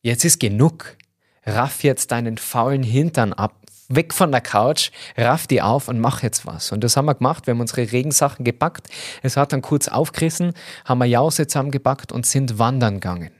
jetzt 0.00 0.24
ist 0.24 0.40
genug 0.40 0.96
raff 1.44 1.82
jetzt 1.82 2.12
deinen 2.12 2.38
faulen 2.38 2.82
Hintern 2.82 3.32
ab, 3.32 3.54
weg 3.88 4.14
von 4.14 4.32
der 4.32 4.40
Couch, 4.40 4.90
raff 5.16 5.46
die 5.46 5.62
auf 5.62 5.88
und 5.88 6.00
mach 6.00 6.22
jetzt 6.22 6.46
was. 6.46 6.72
Und 6.72 6.82
das 6.82 6.96
haben 6.96 7.06
wir 7.06 7.14
gemacht. 7.14 7.46
Wir 7.46 7.52
haben 7.52 7.60
unsere 7.60 7.92
Regensachen 7.92 8.44
gepackt. 8.44 8.88
Es 9.22 9.36
hat 9.36 9.52
dann 9.52 9.62
kurz 9.62 9.88
aufgerissen, 9.88 10.52
haben 10.84 10.98
wir 10.98 11.06
Jause 11.06 11.46
zusammengepackt 11.46 12.12
und 12.12 12.26
sind 12.26 12.58
wandern 12.58 12.94
gegangen. 12.94 13.32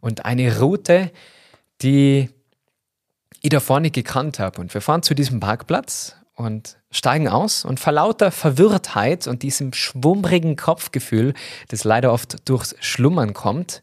Und 0.00 0.24
eine 0.24 0.58
Route, 0.58 1.10
die 1.82 2.30
ich 3.40 3.50
da 3.50 3.60
vorne 3.60 3.90
gekannt 3.90 4.38
habe. 4.38 4.60
Und 4.60 4.72
wir 4.72 4.80
fahren 4.80 5.02
zu 5.02 5.14
diesem 5.14 5.40
Parkplatz 5.40 6.16
und 6.34 6.78
steigen 6.90 7.28
aus 7.28 7.64
und 7.64 7.78
vor 7.78 7.92
lauter 7.92 8.30
Verwirrtheit 8.30 9.26
und 9.26 9.42
diesem 9.42 9.72
schwummrigen 9.72 10.56
Kopfgefühl, 10.56 11.34
das 11.68 11.84
leider 11.84 12.12
oft 12.12 12.48
durchs 12.48 12.74
Schlummern 12.80 13.34
kommt, 13.34 13.82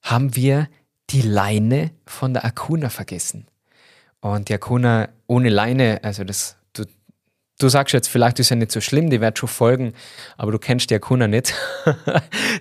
haben 0.00 0.36
wir 0.36 0.68
die 1.14 1.22
Leine 1.22 1.92
von 2.06 2.34
der 2.34 2.44
Akuna 2.44 2.90
vergessen. 2.90 3.46
Und 4.20 4.48
die 4.48 4.54
Akuna 4.54 5.08
ohne 5.28 5.48
Leine, 5.48 6.00
also 6.02 6.24
das, 6.24 6.56
du, 6.72 6.82
du 7.60 7.68
sagst 7.68 7.94
jetzt, 7.94 8.08
vielleicht 8.08 8.40
ist 8.40 8.50
ja 8.50 8.56
nicht 8.56 8.72
so 8.72 8.80
schlimm, 8.80 9.10
die 9.10 9.20
wird 9.20 9.38
schon 9.38 9.48
folgen, 9.48 9.92
aber 10.36 10.50
du 10.50 10.58
kennst 10.58 10.90
die 10.90 10.96
Akuna 10.96 11.28
nicht. 11.28 11.54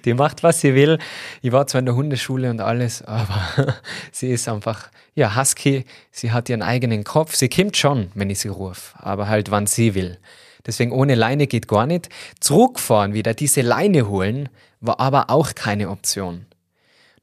die 0.05 0.13
macht, 0.13 0.43
was 0.43 0.61
sie 0.61 0.75
will. 0.75 0.99
Ich 1.41 1.51
war 1.51 1.65
zwar 1.65 1.79
in 1.79 1.87
der 1.87 1.95
Hundeschule 1.95 2.51
und 2.51 2.61
alles, 2.61 3.01
aber 3.01 3.75
sie 4.11 4.29
ist 4.29 4.47
einfach, 4.47 4.89
ja, 5.15 5.35
Husky, 5.35 5.85
sie 6.11 6.31
hat 6.31 6.47
ihren 6.47 6.61
eigenen 6.61 7.03
Kopf. 7.03 7.33
Sie 7.33 7.49
kommt 7.49 7.75
schon, 7.75 8.11
wenn 8.13 8.29
ich 8.29 8.39
sie 8.39 8.49
rufe, 8.49 8.95
aber 8.99 9.29
halt, 9.29 9.49
wann 9.49 9.65
sie 9.65 9.95
will. 9.95 10.19
Deswegen 10.63 10.91
ohne 10.91 11.15
Leine 11.15 11.47
geht 11.47 11.67
gar 11.67 11.87
nicht. 11.87 12.09
Zurückfahren 12.39 13.15
wieder, 13.15 13.33
diese 13.33 13.61
Leine 13.61 14.07
holen, 14.07 14.49
war 14.79 14.99
aber 14.99 15.31
auch 15.31 15.55
keine 15.55 15.89
Option. 15.89 16.45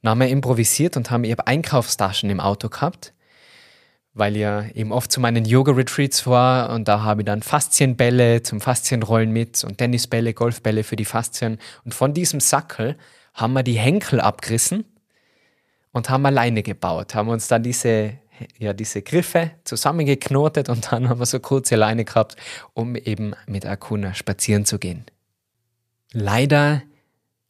Dann 0.01 0.11
haben 0.11 0.19
wir 0.19 0.29
improvisiert 0.29 0.97
und 0.97 1.11
haben 1.11 1.23
eben 1.23 1.41
Einkaufstaschen 1.41 2.29
im 2.29 2.39
Auto 2.39 2.69
gehabt, 2.69 3.13
weil 4.13 4.35
ja 4.35 4.65
eben 4.73 4.91
oft 4.91 5.11
zu 5.11 5.19
meinen 5.19 5.45
Yoga-Retreats 5.45 6.25
war 6.27 6.71
und 6.71 6.87
da 6.87 7.03
habe 7.03 7.21
ich 7.21 7.25
dann 7.25 7.43
Faszienbälle 7.43 8.41
zum 8.41 8.61
Faszienrollen 8.61 9.31
mit 9.31 9.63
und 9.63 9.77
Tennisbälle, 9.77 10.33
Golfbälle 10.33 10.83
für 10.83 10.95
die 10.95 11.05
Faszien. 11.05 11.59
Und 11.85 11.93
von 11.93 12.13
diesem 12.13 12.39
Sackel 12.39 12.97
haben 13.33 13.53
wir 13.53 13.63
die 13.63 13.77
Henkel 13.77 14.19
abgerissen 14.19 14.85
und 15.91 16.09
haben 16.09 16.25
alleine 16.25 16.63
gebaut, 16.63 17.15
haben 17.15 17.29
uns 17.29 17.47
dann 17.47 17.63
diese, 17.63 18.17
ja, 18.57 18.73
diese 18.73 19.01
Griffe 19.03 19.51
zusammengeknotet 19.63 20.67
und 20.67 20.91
dann 20.91 21.07
haben 21.09 21.19
wir 21.19 21.25
so 21.25 21.39
kurze 21.39 21.75
Leine 21.75 22.05
gehabt, 22.05 22.35
um 22.73 22.95
eben 22.95 23.33
mit 23.45 23.65
Akuna 23.65 24.13
spazieren 24.13 24.65
zu 24.65 24.79
gehen. 24.79 25.05
Leider 26.11 26.81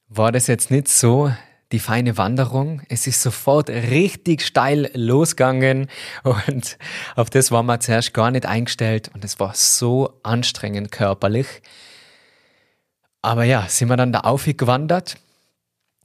war 0.10 0.32
das 0.32 0.48
jetzt 0.48 0.70
nicht 0.70 0.90
so 0.90 1.32
die 1.72 1.80
feine 1.80 2.18
Wanderung. 2.18 2.82
Es 2.90 3.08
ist 3.08 3.22
sofort 3.22 3.70
richtig 3.70 4.44
steil 4.44 4.92
losgegangen 4.94 5.88
und 6.24 6.78
auf 7.16 7.30
das 7.30 7.52
waren 7.52 7.66
wir 7.66 7.80
zuerst 7.80 8.14
gar 8.14 8.32
nicht 8.32 8.46
eingestellt 8.46 9.10
und 9.14 9.24
es 9.24 9.40
war 9.40 9.54
so 9.56 10.20
anstrengend 10.24 10.92
körperlich. 10.92 11.48
Aber 13.22 13.44
ja, 13.44 13.66
sind 13.68 13.88
wir 13.90 13.98
dann 13.98 14.12
da 14.12 14.22
aufgewandert. 14.22 15.18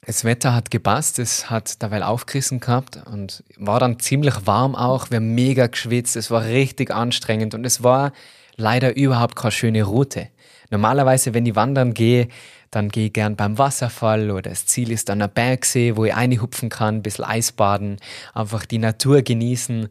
Das 0.06 0.22
Wetter 0.22 0.54
hat 0.54 0.70
gepasst, 0.70 1.18
es 1.18 1.50
hat 1.50 1.82
dabei 1.82 2.04
aufgerissen 2.04 2.60
gehabt 2.60 3.00
und 3.06 3.42
war 3.56 3.80
dann 3.80 3.98
ziemlich 3.98 4.46
warm 4.46 4.76
auch. 4.76 5.10
Wir 5.10 5.16
haben 5.16 5.34
mega 5.34 5.66
geschwitzt, 5.66 6.14
es 6.14 6.30
war 6.30 6.44
richtig 6.44 6.92
anstrengend 6.92 7.54
und 7.54 7.64
es 7.64 7.82
war 7.82 8.12
leider 8.56 8.94
überhaupt 8.96 9.34
keine 9.34 9.50
schöne 9.50 9.82
Route. 9.82 10.28
Normalerweise, 10.70 11.34
wenn 11.34 11.46
ich 11.46 11.54
wandern 11.54 11.94
gehe, 11.94 12.28
dann 12.70 12.88
gehe 12.88 13.06
ich 13.06 13.12
gern 13.12 13.36
beim 13.36 13.58
Wasserfall 13.58 14.30
oder 14.30 14.50
das 14.50 14.66
Ziel 14.66 14.90
ist 14.90 15.08
dann 15.08 15.22
ein 15.22 15.30
Bergsee, 15.30 15.96
wo 15.96 16.04
ich 16.04 16.14
einhupfen 16.14 16.68
kann, 16.68 16.96
ein 16.96 17.02
bisschen 17.02 17.24
Eisbaden, 17.24 17.98
einfach 18.34 18.66
die 18.66 18.78
Natur 18.78 19.22
genießen. 19.22 19.88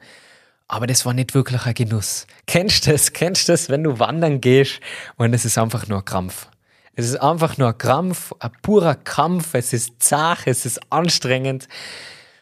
Aber 0.67 0.88
das 0.88 1.05
war 1.05 1.13
nicht 1.13 1.34
wirklich 1.34 1.65
ein 1.65 1.74
Genuss. 1.74 2.27
Kennst 2.48 2.88
du 2.88 2.91
das? 2.91 3.13
Kennst 3.13 3.48
du 3.48 3.53
das, 3.53 3.70
wenn 3.70 3.84
du 3.84 4.00
wandern 4.00 4.41
gehst 4.41 4.79
und 5.17 5.34
es 5.34 5.46
ist 5.46 5.58
einfach 5.58 5.88
nur 5.88 6.03
Krampf? 6.03 6.48
Es 6.96 7.10
ist 7.10 7.17
einfach 7.17 7.58
nur 7.58 7.74
Krampf, 7.77 8.34
ein 8.39 8.51
purer 8.62 8.96
Kampf, 8.96 9.53
es 9.53 9.74
ist 9.74 10.01
zart, 10.01 10.44
es 10.46 10.65
ist 10.65 10.79
anstrengend. 10.89 11.67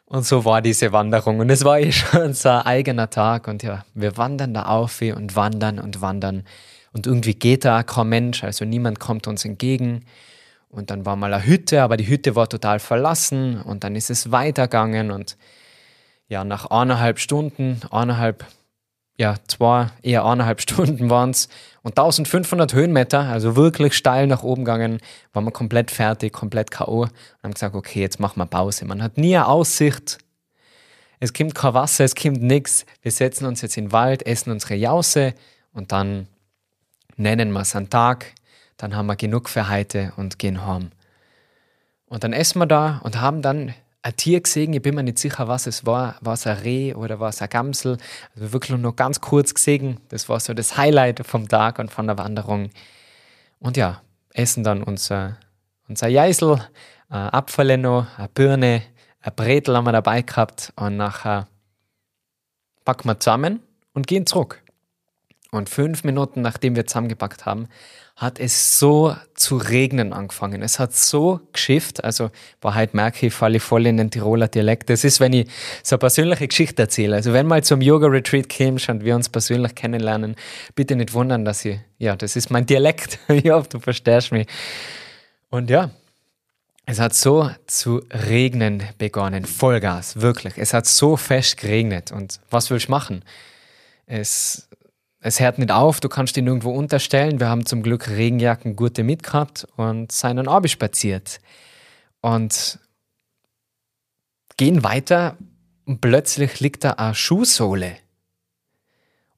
Und 0.05 0.27
so 0.27 0.45
war 0.45 0.61
diese 0.61 0.91
Wanderung. 0.91 1.39
Und 1.39 1.49
es 1.49 1.65
war 1.65 1.79
eh 1.79 1.91
schon 1.93 2.21
unser 2.21 2.65
eigener 2.67 3.09
Tag. 3.09 3.47
Und 3.47 3.63
ja, 3.63 3.83
wir 3.95 4.15
wandern 4.15 4.53
da 4.53 4.65
auf 4.65 5.01
und 5.01 5.35
wandern 5.35 5.79
und 5.79 6.01
wandern. 6.01 6.43
Und 6.93 7.07
irgendwie 7.07 7.33
geht 7.33 7.65
da 7.65 7.83
kein 7.83 8.07
Mensch, 8.07 8.43
also 8.43 8.65
niemand 8.65 8.99
kommt 8.99 9.27
uns 9.27 9.43
entgegen. 9.43 10.05
Und 10.69 10.89
dann 10.89 11.05
war 11.05 11.15
mal 11.15 11.33
eine 11.33 11.45
Hütte, 11.45 11.81
aber 11.83 11.97
die 11.97 12.07
Hütte 12.07 12.35
war 12.35 12.47
total 12.49 12.79
verlassen. 12.79 13.61
Und 13.61 13.83
dann 13.83 13.95
ist 13.95 14.09
es 14.09 14.31
weitergegangen. 14.31 15.11
Und 15.11 15.37
ja, 16.27 16.43
nach 16.43 16.67
eineinhalb 16.67 17.19
Stunden, 17.19 17.81
eineinhalb, 17.91 18.45
ja, 19.17 19.35
zwei, 19.47 19.91
eher 20.01 20.25
eineinhalb 20.25 20.61
Stunden 20.67 21.09
waren 21.09 21.31
es. 21.31 21.49
Und 21.81 21.91
1500 21.91 22.73
Höhenmeter, 22.73 23.21
also 23.21 23.55
wirklich 23.55 23.93
steil 23.93 24.27
nach 24.27 24.43
oben 24.43 24.65
gegangen, 24.65 24.99
waren 25.31 25.45
wir 25.45 25.51
komplett 25.51 25.91
fertig, 25.91 26.33
komplett 26.33 26.71
K.O. 26.71 27.01
Und 27.01 27.11
haben 27.43 27.53
gesagt, 27.53 27.75
okay, 27.75 28.01
jetzt 28.01 28.19
machen 28.19 28.39
wir 28.39 28.45
Pause. 28.45 28.85
Man 28.85 29.03
hat 29.03 29.17
nie 29.17 29.35
eine 29.35 29.47
Aussicht. 29.47 30.19
Es 31.19 31.33
kommt 31.33 31.55
kein 31.55 31.73
Wasser, 31.73 32.03
es 32.03 32.15
kommt 32.15 32.41
nichts. 32.41 32.85
Wir 33.01 33.11
setzen 33.11 33.45
uns 33.45 33.61
jetzt 33.61 33.77
in 33.77 33.85
den 33.85 33.91
Wald, 33.91 34.25
essen 34.25 34.51
unsere 34.51 34.75
Jause 34.75 35.33
und 35.71 35.91
dann 35.91 36.27
nennen 37.17 37.51
wir 37.51 37.61
es 37.61 37.75
einen 37.75 37.89
Tag, 37.89 38.33
dann 38.77 38.95
haben 38.95 39.05
wir 39.07 39.15
genug 39.15 39.49
für 39.49 39.69
heute 39.69 40.13
und 40.17 40.39
gehen 40.39 40.65
heim. 40.65 40.91
Und 42.07 42.23
dann 42.23 42.33
essen 42.33 42.59
wir 42.59 42.65
da 42.65 42.99
und 43.03 43.21
haben 43.21 43.41
dann 43.41 43.73
ein 44.03 44.15
Tier 44.17 44.41
gesehen, 44.41 44.73
ich 44.73 44.81
bin 44.81 44.95
mir 44.95 45.03
nicht 45.03 45.17
sicher, 45.17 45.47
was 45.47 45.65
es 45.65 45.85
war, 45.85 46.15
war 46.21 46.33
es 46.33 46.45
ein 46.45 46.57
Reh 46.57 46.93
oder 46.93 47.19
war 47.19 47.29
es 47.29 47.41
ein 47.41 47.49
Gamsel, 47.49 47.97
also 48.35 48.51
wirklich 48.51 48.77
nur 48.77 48.95
ganz 48.95 49.21
kurz 49.21 49.53
gesehen, 49.53 49.99
das 50.09 50.27
war 50.27 50.39
so 50.39 50.53
das 50.53 50.77
Highlight 50.77 51.25
vom 51.25 51.47
Tag 51.47 51.79
und 51.79 51.89
von 51.89 52.07
der 52.07 52.17
Wanderung. 52.17 52.69
Und 53.59 53.77
ja, 53.77 54.01
essen 54.33 54.63
dann 54.63 54.83
unser, 54.83 55.37
unser 55.87 56.07
Jeisel, 56.09 56.61
ein 57.09 57.29
Apfel 57.29 57.77
noch, 57.77 58.07
eine 58.17 58.27
Birne, 58.27 58.83
ein 59.21 59.35
Bretel 59.35 59.77
haben 59.77 59.85
wir 59.85 59.93
dabei 59.93 60.21
gehabt 60.21 60.73
und 60.75 60.97
nachher 60.97 61.47
packen 62.83 63.07
wir 63.07 63.19
zusammen 63.19 63.61
und 63.93 64.07
gehen 64.07 64.25
zurück. 64.25 64.62
Und 65.53 65.69
fünf 65.69 66.03
Minuten 66.03 66.41
nachdem 66.41 66.75
wir 66.75 66.85
zusammengepackt 66.85 67.45
haben, 67.45 67.67
hat 68.15 68.39
es 68.39 68.77
so 68.77 69.15
zu 69.33 69.57
regnen 69.57 70.13
angefangen. 70.13 70.61
Es 70.61 70.77
hat 70.77 70.93
so 70.93 71.41
geschifft. 71.51 72.03
Also, 72.03 72.29
heute 72.63 72.95
merke 72.95 73.27
ich, 73.27 73.33
falle 73.33 73.59
voll 73.59 73.87
in 73.87 73.97
den 73.97 74.11
Tiroler 74.11 74.47
Dialekt. 74.47 74.89
Das 74.89 75.03
ist, 75.03 75.19
wenn 75.19 75.33
ich 75.33 75.47
so 75.81 75.95
eine 75.95 75.99
persönliche 75.99 76.47
Geschichte 76.47 76.83
erzähle. 76.83 77.15
Also, 77.15 77.33
wenn 77.33 77.47
mal 77.47 77.63
zum 77.63 77.81
Yoga-Retreat 77.81 78.49
kommst 78.49 78.89
und 78.89 79.03
wir 79.03 79.15
uns 79.15 79.29
persönlich 79.29 79.73
kennenlernen, 79.73 80.35
bitte 80.75 80.95
nicht 80.95 81.13
wundern, 81.13 81.43
dass 81.43 81.65
ich, 81.65 81.79
ja, 81.97 82.15
das 82.15 82.35
ist 82.35 82.51
mein 82.51 82.65
Dialekt. 82.65 83.17
ich 83.27 83.49
hoffe, 83.49 83.69
du 83.69 83.79
verstehst 83.79 84.31
mich. 84.31 84.47
Und 85.49 85.69
ja, 85.69 85.89
es 86.85 86.99
hat 86.99 87.15
so 87.15 87.49
zu 87.65 88.01
regnen 88.11 88.83
begonnen. 88.97 89.45
Vollgas, 89.45 90.21
wirklich. 90.21 90.57
Es 90.57 90.73
hat 90.73 90.85
so 90.85 91.17
fest 91.17 91.57
geregnet. 91.57 92.11
Und 92.11 92.39
was 92.49 92.69
willst 92.69 92.87
du 92.87 92.91
machen? 92.91 93.23
Es 94.05 94.67
es 95.25 95.39
hört 95.39 95.57
nicht 95.57 95.71
auf, 95.71 96.01
du 96.01 96.09
kannst 96.09 96.35
ihn 96.35 96.47
irgendwo 96.47 96.71
unterstellen. 96.71 97.39
Wir 97.39 97.47
haben 97.47 97.65
zum 97.65 97.81
Glück 97.81 98.09
Regenjacken 98.09 98.75
gute 98.75 99.03
mitgehabt 99.03 99.65
und 99.77 100.11
seinen 100.11 100.49
Abi 100.49 100.67
spaziert. 100.67 101.39
Und 102.19 102.79
gehen 104.57 104.83
weiter 104.83 105.37
und 105.85 106.01
plötzlich 106.01 106.59
liegt 106.59 106.83
da 106.83 106.91
eine 106.91 107.15
Schuhsohle. 107.15 107.95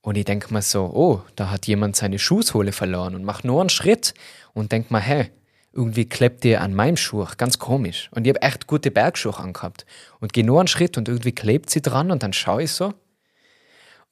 Und 0.02 0.18
ich 0.18 0.26
denke 0.26 0.52
mir 0.52 0.64
so, 0.64 0.86
oh, 0.86 1.22
da 1.36 1.52
hat 1.52 1.68
jemand 1.68 1.96
seine 1.96 2.18
Schuhsohle 2.18 2.72
verloren 2.72 3.14
und 3.14 3.24
macht 3.24 3.46
nur 3.46 3.62
einen 3.62 3.70
Schritt 3.70 4.16
und 4.54 4.72
denkt 4.72 4.90
mir, 4.90 5.00
hä, 5.00 5.30
irgendwie 5.72 6.06
klebt 6.06 6.44
die 6.44 6.58
an 6.58 6.74
meinem 6.74 6.98
Schuh, 6.98 7.28
ganz 7.38 7.60
komisch. 7.60 8.10
Und 8.12 8.26
ich 8.26 8.34
habe 8.34 8.42
echt 8.42 8.66
gute 8.66 8.90
Bergschuhe 8.90 9.38
angehabt. 9.38 9.86
Und 10.20 10.34
gehe 10.34 10.46
nur 10.46 10.60
einen 10.60 10.68
Schritt 10.68 10.98
und 10.98 11.08
irgendwie 11.08 11.34
klebt 11.34 11.70
sie 11.70 11.84
dran 11.84 12.10
und 12.10 12.24
dann 12.24 12.34
schaue 12.34 12.64
ich 12.64 12.72
so 12.72 12.94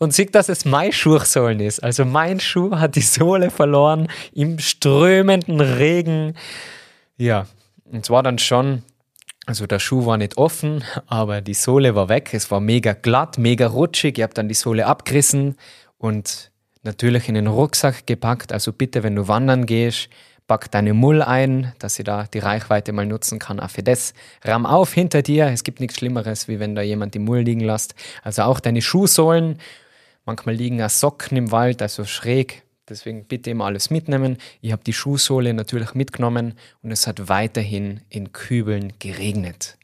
und 0.04 0.14
sieht, 0.14 0.36
dass 0.36 0.50
es 0.50 0.66
mein 0.66 0.92
Schuhsohlen 0.92 1.60
ist. 1.60 1.82
Also 1.82 2.06
mein 2.06 2.40
Schuh 2.40 2.76
hat 2.76 2.96
die 2.96 3.02
Sohle 3.02 3.50
verloren 3.50 4.08
im 4.34 4.60
strömenden 4.60 5.62
Regen. 5.62 6.36
Ja, 7.18 7.48
und 7.86 8.06
zwar 8.06 8.22
dann 8.22 8.38
schon, 8.38 8.84
also 9.46 9.66
der 9.66 9.80
Schuh 9.80 10.06
war 10.06 10.18
nicht 10.18 10.38
offen, 10.38 10.84
aber 11.08 11.42
die 11.42 11.54
Sohle 11.54 11.96
war 11.96 12.10
weg. 12.10 12.34
Es 12.34 12.52
war 12.52 12.60
mega 12.60 12.94
glatt, 12.94 13.38
mega 13.38 13.68
rutschig. 13.68 14.18
Ich 14.18 14.24
habe 14.24 14.34
dann 14.34 14.48
die 14.48 14.54
Sohle 14.54 14.86
abgerissen 14.86 15.56
und 15.98 16.52
natürlich 16.84 17.30
in 17.30 17.36
den 17.36 17.48
Rucksack 17.48 18.06
gepackt. 18.06 18.52
Also 18.52 18.74
bitte, 18.74 19.04
wenn 19.04 19.16
du 19.16 19.28
wandern 19.28 19.66
gehst, 19.66 20.10
pack 20.48 20.70
deine 20.72 20.94
Mull 20.94 21.22
ein, 21.22 21.74
dass 21.80 21.96
sie 21.96 22.04
da 22.04 22.26
die 22.26 22.40
Reichweite 22.40 22.92
mal 22.92 23.06
nutzen 23.06 23.40
kann. 23.40 23.60
Auch 23.60 23.70
für 23.70 23.84
das 23.84 24.14
ramm 24.44 24.66
auf 24.66 24.94
hinter 24.94 25.22
dir. 25.22 25.48
Es 25.48 25.64
gibt 25.64 25.80
nichts 25.80 25.98
Schlimmeres, 25.98 26.48
wie 26.48 26.60
wenn 26.60 26.76
da 26.76 26.82
jemand 26.82 27.14
die 27.14 27.20
Mull 27.20 27.40
liegen 27.40 27.62
lässt. 27.62 27.96
Also 28.22 28.44
auch 28.44 28.60
deine 28.60 28.82
Schuhsohlen 28.82 29.60
Manchmal 30.26 30.56
liegen 30.56 30.82
auch 30.82 30.90
Socken 30.90 31.38
im 31.38 31.52
Wald, 31.52 31.82
also 31.82 32.06
schräg. 32.06 32.64
Deswegen 32.90 33.26
bitte 33.26 33.50
immer 33.50 33.66
alles 33.66 33.90
mitnehmen. 33.90 34.38
Ich 34.62 34.72
habe 34.72 34.84
die 34.84 34.94
Schuhsohle 34.94 35.54
natürlich 35.54 35.94
mitgenommen 35.94 36.56
und 36.82 36.92
es 36.92 37.08
hat 37.08 37.30
weiterhin 37.30 38.02
in 38.10 38.34
Kübeln 38.34 38.94
geregnet. 39.00 39.78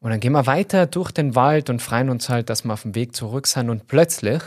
Und 0.00 0.10
dann 0.10 0.20
gehen 0.20 0.32
wir 0.32 0.46
weiter 0.46 0.86
durch 0.86 1.10
den 1.10 1.34
Wald 1.34 1.68
und 1.68 1.82
freuen 1.82 2.10
uns 2.10 2.28
halt, 2.28 2.50
dass 2.50 2.64
wir 2.64 2.72
auf 2.72 2.82
dem 2.82 2.94
Weg 2.94 3.16
zurück 3.16 3.46
sind 3.46 3.70
und 3.70 3.88
plötzlich, 3.88 4.42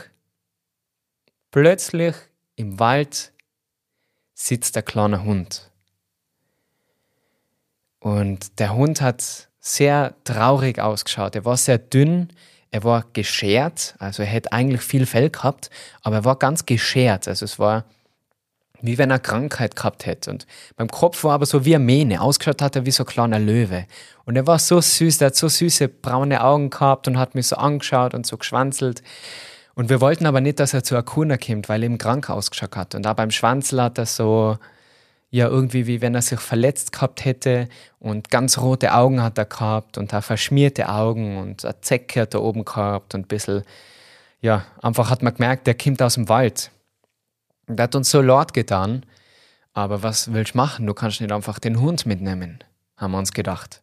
plötzlich 1.50 2.14
im 2.56 2.78
Wald 2.78 3.32
sitzt 4.32 4.76
der 4.76 4.82
kleine 4.82 5.22
Hund. 5.22 5.70
Und 7.98 8.58
der 8.58 8.74
Hund 8.74 9.02
hat 9.02 9.48
sehr 9.58 10.14
traurig 10.24 10.78
ausgeschaut. 10.78 11.34
Er 11.34 11.44
war 11.44 11.58
sehr 11.58 11.76
dünn, 11.76 12.32
er 12.70 12.84
war 12.84 13.04
geschert, 13.12 13.94
also 13.98 14.22
er 14.22 14.28
hätte 14.28 14.52
eigentlich 14.52 14.82
viel 14.82 15.06
Fell 15.06 15.30
gehabt, 15.30 15.70
aber 16.02 16.16
er 16.16 16.24
war 16.24 16.36
ganz 16.36 16.66
geschert. 16.66 17.26
Also 17.26 17.44
es 17.44 17.58
war 17.58 17.84
wie 18.82 18.98
wenn 18.98 19.10
er 19.10 19.18
Krankheit 19.18 19.76
gehabt 19.76 20.06
hätte. 20.06 20.30
Und 20.30 20.46
beim 20.76 20.88
Kopf 20.88 21.24
war 21.24 21.34
aber 21.34 21.46
so 21.46 21.64
wie 21.64 21.74
eine 21.74 21.84
Mähne. 21.84 22.20
Ausgeschaut 22.20 22.62
hat 22.62 22.76
er 22.76 22.86
wie 22.86 22.90
so 22.90 23.04
ein 23.04 23.06
kleiner 23.06 23.38
Löwe. 23.38 23.86
Und 24.24 24.36
er 24.36 24.46
war 24.46 24.58
so 24.58 24.80
süß, 24.80 25.18
der 25.18 25.26
hat 25.26 25.36
so 25.36 25.48
süße 25.48 25.88
braune 25.88 26.42
Augen 26.42 26.70
gehabt 26.70 27.08
und 27.08 27.18
hat 27.18 27.34
mich 27.34 27.48
so 27.48 27.56
angeschaut 27.56 28.14
und 28.14 28.26
so 28.26 28.36
geschwanzelt. 28.36 29.02
Und 29.74 29.88
wir 29.88 30.00
wollten 30.00 30.26
aber 30.26 30.40
nicht, 30.40 30.60
dass 30.60 30.74
er 30.74 30.84
zu 30.84 30.96
Akuna 30.96 31.36
kommt, 31.36 31.68
weil 31.68 31.82
er 31.82 31.86
eben 31.86 31.98
krank 31.98 32.30
ausgeschaut 32.30 32.76
hat. 32.76 32.94
Und 32.94 33.02
da 33.02 33.12
beim 33.12 33.30
Schwanzel 33.30 33.82
hat 33.82 33.98
er 33.98 34.06
so 34.06 34.58
ja 35.30 35.46
irgendwie 35.46 35.86
wie 35.86 36.00
wenn 36.00 36.14
er 36.14 36.22
sich 36.22 36.40
verletzt 36.40 36.92
gehabt 36.92 37.24
hätte 37.24 37.68
und 37.98 38.30
ganz 38.30 38.58
rote 38.58 38.94
Augen 38.94 39.22
hat 39.22 39.38
er 39.38 39.44
gehabt 39.44 39.96
und 39.96 40.12
auch 40.12 40.22
verschmierte 40.22 40.88
Augen 40.88 41.38
und 41.38 41.64
eine 41.64 41.80
Zecke 41.80 42.22
hat 42.22 42.34
er 42.34 42.42
oben 42.42 42.64
gehabt 42.64 43.14
und 43.14 43.26
ein 43.26 43.28
bisschen, 43.28 43.62
ja, 44.40 44.64
einfach 44.82 45.10
hat 45.10 45.22
man 45.22 45.34
gemerkt, 45.34 45.66
der 45.66 45.74
kommt 45.74 46.02
aus 46.02 46.14
dem 46.14 46.28
Wald. 46.28 46.70
Der 47.68 47.84
hat 47.84 47.94
uns 47.94 48.10
so 48.10 48.20
laut 48.20 48.52
getan, 48.52 49.06
aber 49.72 50.02
was 50.02 50.32
willst 50.32 50.54
du 50.54 50.58
machen? 50.58 50.86
Du 50.86 50.94
kannst 50.94 51.20
nicht 51.20 51.32
einfach 51.32 51.60
den 51.60 51.80
Hund 51.80 52.06
mitnehmen, 52.06 52.58
haben 52.96 53.12
wir 53.12 53.18
uns 53.18 53.32
gedacht. 53.32 53.82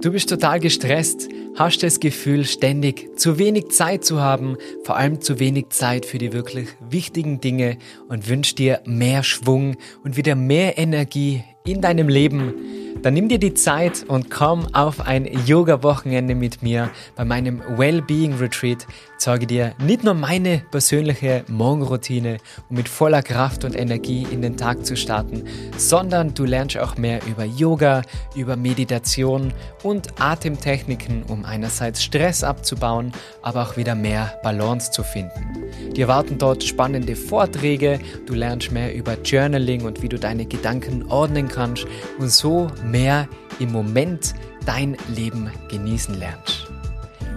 Du 0.00 0.10
bist 0.10 0.28
total 0.28 0.58
gestresst, 0.58 1.28
hast 1.56 1.82
das 1.82 2.00
Gefühl, 2.00 2.44
ständig 2.44 3.18
zu 3.18 3.38
wenig 3.38 3.70
Zeit 3.70 4.04
zu 4.04 4.20
haben, 4.20 4.56
vor 4.84 4.96
allem 4.96 5.20
zu 5.20 5.38
wenig 5.38 5.68
Zeit 5.68 6.06
für 6.06 6.18
die 6.18 6.32
wirklich 6.32 6.68
wichtigen 6.80 7.40
Dinge 7.40 7.78
und 8.08 8.28
wünschst 8.28 8.58
dir 8.58 8.80
mehr 8.84 9.22
Schwung 9.22 9.76
und 10.02 10.16
wieder 10.16 10.34
mehr 10.34 10.78
Energie 10.78 11.44
in 11.64 11.80
deinem 11.80 12.08
Leben, 12.08 12.54
dann 13.02 13.14
nimm 13.14 13.28
dir 13.28 13.38
die 13.38 13.54
Zeit 13.54 14.04
und 14.06 14.30
komm 14.30 14.72
auf 14.74 15.00
ein 15.00 15.26
Yoga-Wochenende 15.46 16.34
mit 16.34 16.62
mir 16.62 16.90
bei 17.16 17.24
meinem 17.24 17.60
Wellbeing 17.76 18.34
Retreat. 18.34 18.86
Zeige 19.22 19.46
dir 19.46 19.72
nicht 19.78 20.02
nur 20.02 20.14
meine 20.14 20.64
persönliche 20.72 21.44
Morgenroutine, 21.46 22.38
um 22.68 22.74
mit 22.74 22.88
voller 22.88 23.22
Kraft 23.22 23.64
und 23.64 23.76
Energie 23.76 24.26
in 24.28 24.42
den 24.42 24.56
Tag 24.56 24.84
zu 24.84 24.96
starten, 24.96 25.44
sondern 25.76 26.34
du 26.34 26.44
lernst 26.44 26.76
auch 26.76 26.96
mehr 26.96 27.20
über 27.24 27.44
Yoga, 27.44 28.02
über 28.34 28.56
Meditation 28.56 29.52
und 29.84 30.20
Atemtechniken, 30.20 31.22
um 31.28 31.44
einerseits 31.44 32.02
Stress 32.02 32.42
abzubauen, 32.42 33.12
aber 33.42 33.62
auch 33.62 33.76
wieder 33.76 33.94
mehr 33.94 34.40
Balance 34.42 34.90
zu 34.90 35.04
finden. 35.04 35.70
Dir 35.94 36.06
erwarten 36.06 36.38
dort 36.38 36.64
spannende 36.64 37.14
Vorträge, 37.14 38.00
du 38.26 38.34
lernst 38.34 38.72
mehr 38.72 38.92
über 38.92 39.16
Journaling 39.22 39.84
und 39.84 40.02
wie 40.02 40.08
du 40.08 40.18
deine 40.18 40.46
Gedanken 40.46 41.06
ordnen 41.08 41.46
kannst 41.46 41.86
und 42.18 42.28
so 42.28 42.66
mehr 42.84 43.28
im 43.60 43.70
Moment 43.70 44.34
dein 44.66 44.96
Leben 45.14 45.48
genießen 45.68 46.18
lernst. 46.18 46.61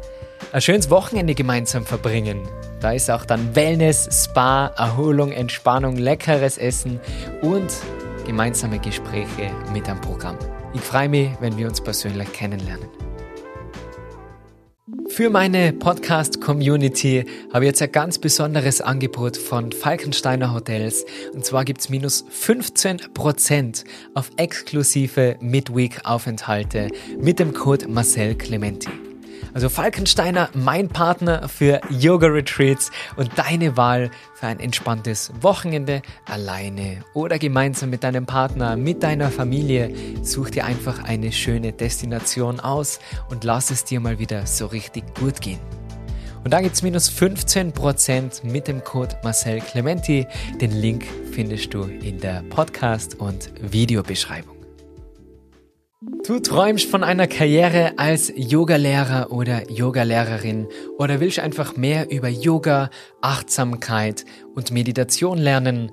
ein 0.52 0.60
schönes 0.60 0.88
Wochenende 0.88 1.34
gemeinsam 1.34 1.84
verbringen. 1.84 2.46
Da 2.80 2.92
ist 2.92 3.10
auch 3.10 3.24
dann 3.24 3.56
Wellness, 3.56 4.24
Spa, 4.24 4.68
Erholung, 4.76 5.32
Entspannung, 5.32 5.96
leckeres 5.96 6.58
Essen 6.58 7.00
und 7.42 7.72
gemeinsame 8.24 8.78
Gespräche 8.78 9.50
mit 9.72 9.88
am 9.88 10.00
Programm. 10.00 10.36
Ich 10.74 10.80
freue 10.80 11.08
mich, 11.08 11.30
wenn 11.40 11.58
wir 11.58 11.66
uns 11.66 11.80
persönlich 11.80 12.32
kennenlernen. 12.32 13.07
Für 15.08 15.30
meine 15.30 15.72
Podcast-Community 15.72 17.24
habe 17.52 17.64
ich 17.64 17.68
jetzt 17.68 17.82
ein 17.82 17.90
ganz 17.90 18.18
besonderes 18.18 18.80
Angebot 18.80 19.36
von 19.36 19.72
Falkensteiner 19.72 20.54
Hotels. 20.54 21.04
Und 21.32 21.44
zwar 21.44 21.64
gibt 21.64 21.80
es 21.80 21.88
minus 21.88 22.24
15% 22.30 23.84
auf 24.14 24.30
exklusive 24.36 25.36
Midweek-Aufenthalte 25.40 26.88
mit 27.18 27.38
dem 27.38 27.52
Code 27.52 27.88
Marcel 27.88 28.36
Clementi. 28.36 29.07
Also 29.54 29.68
Falkensteiner, 29.68 30.50
mein 30.54 30.88
Partner 30.88 31.48
für 31.48 31.80
Yoga-Retreats 31.90 32.90
und 33.16 33.30
deine 33.36 33.76
Wahl 33.76 34.10
für 34.34 34.46
ein 34.46 34.60
entspanntes 34.60 35.32
Wochenende 35.40 36.02
alleine 36.26 37.04
oder 37.14 37.38
gemeinsam 37.38 37.90
mit 37.90 38.04
deinem 38.04 38.26
Partner, 38.26 38.76
mit 38.76 39.02
deiner 39.02 39.30
Familie. 39.30 39.92
Such 40.22 40.50
dir 40.50 40.64
einfach 40.64 41.02
eine 41.04 41.32
schöne 41.32 41.72
Destination 41.72 42.60
aus 42.60 43.00
und 43.30 43.44
lass 43.44 43.70
es 43.70 43.84
dir 43.84 44.00
mal 44.00 44.18
wieder 44.18 44.46
so 44.46 44.66
richtig 44.66 45.04
gut 45.18 45.40
gehen. 45.40 45.60
Und 46.44 46.52
da 46.52 46.60
gibt 46.60 46.74
es 46.74 46.82
minus 46.82 47.10
15% 47.10 48.46
mit 48.46 48.68
dem 48.68 48.84
Code 48.84 49.16
Marcel 49.22 49.60
Clementi. 49.60 50.26
Den 50.60 50.72
Link 50.72 51.04
findest 51.32 51.74
du 51.74 51.82
in 51.82 52.20
der 52.20 52.42
Podcast- 52.48 53.16
und 53.16 53.50
Videobeschreibung. 53.60 54.57
Du 56.00 56.38
träumst 56.38 56.88
von 56.88 57.02
einer 57.02 57.26
Karriere 57.26 57.94
als 57.96 58.32
Yogalehrer 58.36 59.32
oder 59.32 59.68
Yogalehrerin 59.68 60.68
oder 60.96 61.18
willst 61.18 61.40
einfach 61.40 61.76
mehr 61.76 62.08
über 62.08 62.28
Yoga, 62.28 62.90
Achtsamkeit 63.20 64.24
und 64.54 64.70
Meditation 64.70 65.38
lernen? 65.38 65.90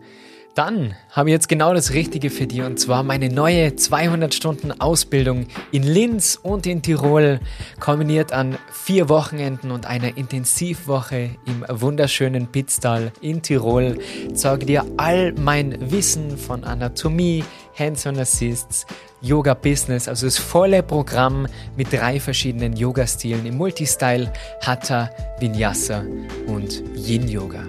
Dann 0.56 0.96
habe 1.12 1.30
ich 1.30 1.34
jetzt 1.34 1.50
genau 1.50 1.74
das 1.74 1.92
Richtige 1.92 2.30
für 2.30 2.48
dich 2.48 2.62
und 2.62 2.80
zwar 2.80 3.04
meine 3.04 3.28
neue 3.28 3.76
200 3.76 4.34
Stunden 4.34 4.72
Ausbildung 4.72 5.48
in 5.74 5.84
Linz 5.84 6.40
und 6.42 6.66
in 6.66 6.82
Tirol, 6.82 7.42
kombiniert 7.82 8.32
an 8.32 8.58
vier 8.72 9.10
Wochenenden 9.10 9.72
und 9.72 9.86
einer 9.86 10.16
Intensivwoche 10.16 11.32
im 11.46 11.66
wunderschönen 11.68 12.48
Pitztal 12.48 13.12
in 13.20 13.42
Tirol. 13.42 13.98
Zeige 14.34 14.66
dir 14.66 14.86
all 14.96 15.34
mein 15.34 15.92
Wissen 15.92 16.38
von 16.38 16.64
Anatomie, 16.64 17.44
Hands-on 17.78 18.18
Assists, 18.18 18.86
Yoga 19.22 19.56
Business, 19.56 20.08
also 20.08 20.26
das 20.26 20.38
volle 20.38 20.84
Programm 20.84 21.48
mit 21.76 21.92
drei 21.92 22.18
verschiedenen 22.18 22.78
Yoga-Stilen 22.78 23.46
im 23.46 23.58
Multistyle, 23.58 24.32
Hatha, 24.62 25.10
Vinyasa 25.38 26.06
und 26.48 26.82
Yin 26.96 27.28
Yoga. 27.28 27.66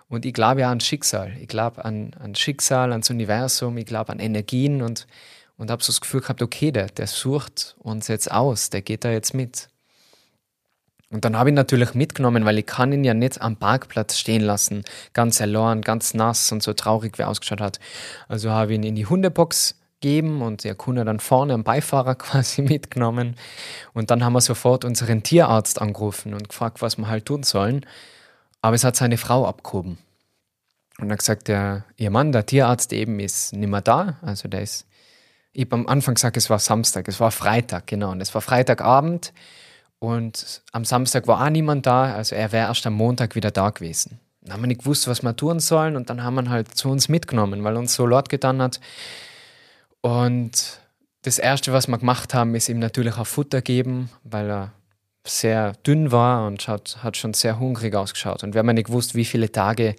Und 0.08 0.24
ich 0.24 0.32
glaube 0.32 0.60
ja 0.60 0.70
an 0.70 0.80
Schicksal. 0.80 1.36
Ich 1.40 1.48
glaube 1.48 1.84
an, 1.84 2.12
an 2.18 2.34
Schicksal, 2.34 2.92
ans 2.92 3.10
Universum, 3.10 3.76
ich 3.76 3.86
glaube 3.86 4.12
an 4.12 4.20
Energien 4.20 4.82
und, 4.82 5.06
und 5.56 5.70
habe 5.70 5.82
so 5.82 5.92
das 5.92 6.00
Gefühl 6.00 6.20
gehabt, 6.20 6.42
okay, 6.42 6.70
der, 6.70 6.86
der 6.86 7.06
sucht 7.06 7.76
uns 7.78 8.08
jetzt 8.08 8.30
aus, 8.30 8.70
der 8.70 8.82
geht 8.82 9.04
da 9.04 9.10
jetzt 9.10 9.34
mit. 9.34 9.68
Und 11.10 11.24
dann 11.24 11.36
habe 11.36 11.50
ich 11.50 11.54
natürlich 11.54 11.94
mitgenommen, 11.94 12.44
weil 12.44 12.58
ich 12.58 12.66
kann 12.66 12.92
ihn 12.92 13.04
ja 13.04 13.14
nicht 13.14 13.40
am 13.40 13.56
Parkplatz 13.56 14.18
stehen 14.18 14.42
lassen, 14.42 14.84
ganz 15.12 15.38
erloren, 15.38 15.82
ganz 15.82 16.14
nass 16.14 16.50
und 16.50 16.62
so 16.62 16.72
traurig, 16.72 17.16
wie 17.18 17.22
er 17.22 17.28
ausgeschaut 17.28 17.60
hat. 17.60 17.78
Also 18.28 18.50
habe 18.50 18.72
ich 18.72 18.78
ihn 18.78 18.84
in 18.84 18.96
die 18.96 19.06
Hundebox 19.06 19.76
geben 20.00 20.42
und 20.42 20.64
der 20.64 20.74
Kunde 20.74 21.04
dann 21.04 21.20
vorne 21.20 21.54
am 21.54 21.64
Beifahrer 21.64 22.14
quasi 22.16 22.62
mitgenommen. 22.62 23.36
Und 23.92 24.10
dann 24.10 24.24
haben 24.24 24.32
wir 24.32 24.40
sofort 24.40 24.84
unseren 24.84 25.22
Tierarzt 25.22 25.80
angerufen 25.80 26.34
und 26.34 26.48
gefragt, 26.48 26.82
was 26.82 26.98
wir 26.98 27.08
halt 27.08 27.26
tun 27.26 27.44
sollen. 27.44 27.86
Aber 28.66 28.74
es 28.74 28.82
hat 28.82 28.96
seine 28.96 29.16
Frau 29.16 29.46
abgehoben. 29.46 29.96
Und 30.98 31.08
dann 31.08 31.18
gesagt, 31.18 31.46
der, 31.46 31.84
ihr 31.98 32.10
Mann, 32.10 32.32
der 32.32 32.46
Tierarzt 32.46 32.92
eben, 32.92 33.20
ist 33.20 33.52
nicht 33.52 33.70
mehr 33.70 33.80
da. 33.80 34.16
Also 34.22 34.48
der 34.48 34.62
ist, 34.62 34.88
ich 35.52 35.66
habe 35.66 35.76
am 35.76 35.86
Anfang 35.86 36.14
gesagt, 36.14 36.36
es 36.36 36.50
war 36.50 36.58
Samstag, 36.58 37.06
es 37.06 37.20
war 37.20 37.30
Freitag, 37.30 37.86
genau. 37.86 38.10
Und 38.10 38.20
es 38.20 38.34
war 38.34 38.40
Freitagabend. 38.40 39.32
Und 40.00 40.62
am 40.72 40.84
Samstag 40.84 41.28
war 41.28 41.44
auch 41.44 41.48
niemand 41.48 41.86
da, 41.86 42.12
also 42.12 42.34
er 42.34 42.50
wäre 42.50 42.66
erst 42.66 42.84
am 42.88 42.94
Montag 42.94 43.36
wieder 43.36 43.52
da 43.52 43.70
gewesen. 43.70 44.18
Dann 44.40 44.54
haben 44.54 44.62
wir 44.64 44.66
nicht 44.66 44.80
gewusst, 44.80 45.06
was 45.06 45.22
wir 45.22 45.36
tun 45.36 45.60
sollen 45.60 45.94
und 45.94 46.10
dann 46.10 46.24
haben 46.24 46.34
wir 46.34 46.50
halt 46.50 46.74
zu 46.74 46.88
uns 46.88 47.08
mitgenommen, 47.08 47.62
weil 47.62 47.76
uns 47.76 47.94
so 47.94 48.04
laut 48.04 48.28
getan 48.28 48.60
hat. 48.60 48.80
Und 50.00 50.80
das 51.22 51.38
Erste, 51.38 51.72
was 51.72 51.86
wir 51.86 51.98
gemacht 51.98 52.34
haben, 52.34 52.56
ist 52.56 52.68
ihm 52.68 52.80
natürlich 52.80 53.16
auch 53.16 53.28
Futter 53.28 53.62
geben, 53.62 54.10
weil 54.24 54.50
er 54.50 54.72
sehr 55.26 55.72
dünn 55.86 56.12
war 56.12 56.46
und 56.46 56.68
hat, 56.68 56.98
hat 57.02 57.16
schon 57.16 57.34
sehr 57.34 57.58
hungrig 57.58 57.94
ausgeschaut. 57.94 58.42
Und 58.42 58.54
wir 58.54 58.60
haben 58.60 58.74
nicht 58.74 58.86
gewusst, 58.86 59.14
wie 59.14 59.24
viele 59.24 59.50
Tage 59.50 59.96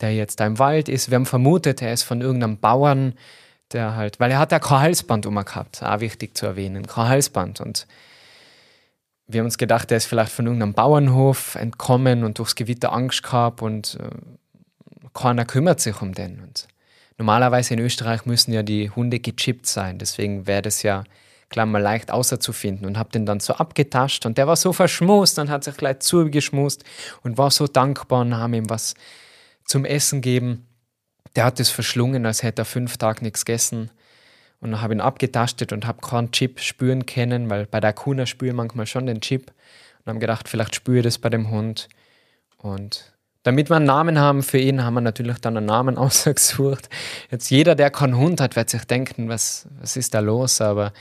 der 0.00 0.14
jetzt 0.14 0.40
da 0.40 0.46
im 0.46 0.58
Wald 0.58 0.88
ist. 0.88 1.10
Wir 1.10 1.16
haben 1.16 1.26
vermutet, 1.26 1.80
er 1.80 1.92
ist 1.92 2.02
von 2.02 2.20
irgendeinem 2.20 2.58
Bauern, 2.58 3.14
der 3.72 3.96
halt, 3.96 4.20
weil 4.20 4.30
er 4.30 4.38
hat 4.38 4.52
ja 4.52 4.58
kein 4.58 4.80
Halsband 4.80 5.26
immer 5.26 5.44
gehabt, 5.44 5.82
auch 5.82 6.00
wichtig 6.00 6.36
zu 6.36 6.46
erwähnen, 6.46 6.86
kein 6.86 7.08
Halsband. 7.08 7.60
Und 7.60 7.86
wir 9.26 9.40
haben 9.40 9.46
uns 9.46 9.58
gedacht, 9.58 9.90
er 9.90 9.96
ist 9.96 10.06
vielleicht 10.06 10.32
von 10.32 10.46
irgendeinem 10.46 10.74
Bauernhof 10.74 11.54
entkommen 11.54 12.24
und 12.24 12.38
durchs 12.38 12.54
Gewitter 12.54 12.92
Angst 12.92 13.22
gehabt 13.22 13.62
und 13.62 13.98
äh, 14.00 15.08
keiner 15.14 15.44
kümmert 15.44 15.80
sich 15.80 16.00
um 16.02 16.12
den. 16.12 16.40
Und 16.40 16.68
normalerweise 17.18 17.74
in 17.74 17.80
Österreich 17.80 18.26
müssen 18.26 18.52
ja 18.52 18.62
die 18.62 18.90
Hunde 18.90 19.20
gechippt 19.20 19.66
sein, 19.66 19.98
deswegen 19.98 20.46
wäre 20.46 20.62
das 20.62 20.82
ja 20.82 21.04
klar 21.54 21.66
mal 21.66 21.80
leicht 21.80 22.10
außerzufinden 22.10 22.84
und 22.84 22.98
habe 22.98 23.10
den 23.10 23.26
dann 23.26 23.38
so 23.38 23.52
abgetascht 23.54 24.26
und 24.26 24.38
der 24.38 24.48
war 24.48 24.56
so 24.56 24.72
verschmust 24.72 25.38
und 25.38 25.50
hat 25.50 25.62
sich 25.62 25.76
gleich 25.76 26.00
zugeschmust 26.00 26.82
und 27.22 27.38
war 27.38 27.52
so 27.52 27.68
dankbar 27.68 28.22
und 28.22 28.36
haben 28.36 28.54
ihm 28.54 28.68
was 28.68 28.94
zum 29.64 29.84
Essen 29.84 30.20
gegeben. 30.20 30.66
Der 31.36 31.44
hat 31.44 31.60
es 31.60 31.70
verschlungen, 31.70 32.26
als 32.26 32.42
hätte 32.42 32.62
er 32.62 32.64
fünf 32.64 32.96
Tage 32.96 33.22
nichts 33.22 33.44
gegessen 33.44 33.92
und 34.58 34.80
habe 34.80 34.94
ihn 34.94 35.00
abgetastet 35.00 35.72
und 35.72 35.86
habe 35.86 36.00
keinen 36.00 36.32
Chip 36.32 36.58
spüren 36.58 37.06
können, 37.06 37.48
weil 37.48 37.66
bei 37.66 37.78
der 37.78 37.92
Kuna 37.92 38.26
spüre 38.26 38.50
ich 38.50 38.56
manchmal 38.56 38.86
schon 38.86 39.06
den 39.06 39.20
Chip 39.20 39.52
und 40.00 40.10
haben 40.10 40.18
gedacht, 40.18 40.48
vielleicht 40.48 40.74
spüre 40.74 40.98
ich 40.98 41.04
das 41.04 41.18
bei 41.18 41.28
dem 41.28 41.50
Hund. 41.50 41.88
Und 42.58 43.12
damit 43.44 43.70
wir 43.70 43.76
einen 43.76 43.84
Namen 43.84 44.18
haben 44.18 44.42
für 44.42 44.58
ihn, 44.58 44.82
haben 44.82 44.94
wir 44.94 45.02
natürlich 45.02 45.38
dann 45.38 45.56
einen 45.56 45.66
Namen 45.66 45.98
ausgesucht. 45.98 46.88
Jetzt 47.30 47.48
jeder, 47.50 47.76
der 47.76 47.92
keinen 47.92 48.16
Hund 48.16 48.40
hat, 48.40 48.56
wird 48.56 48.70
sich 48.70 48.86
denken, 48.86 49.28
was, 49.28 49.68
was 49.78 49.96
ist 49.96 50.14
da 50.14 50.18
los? 50.18 50.60
Aber, 50.60 50.92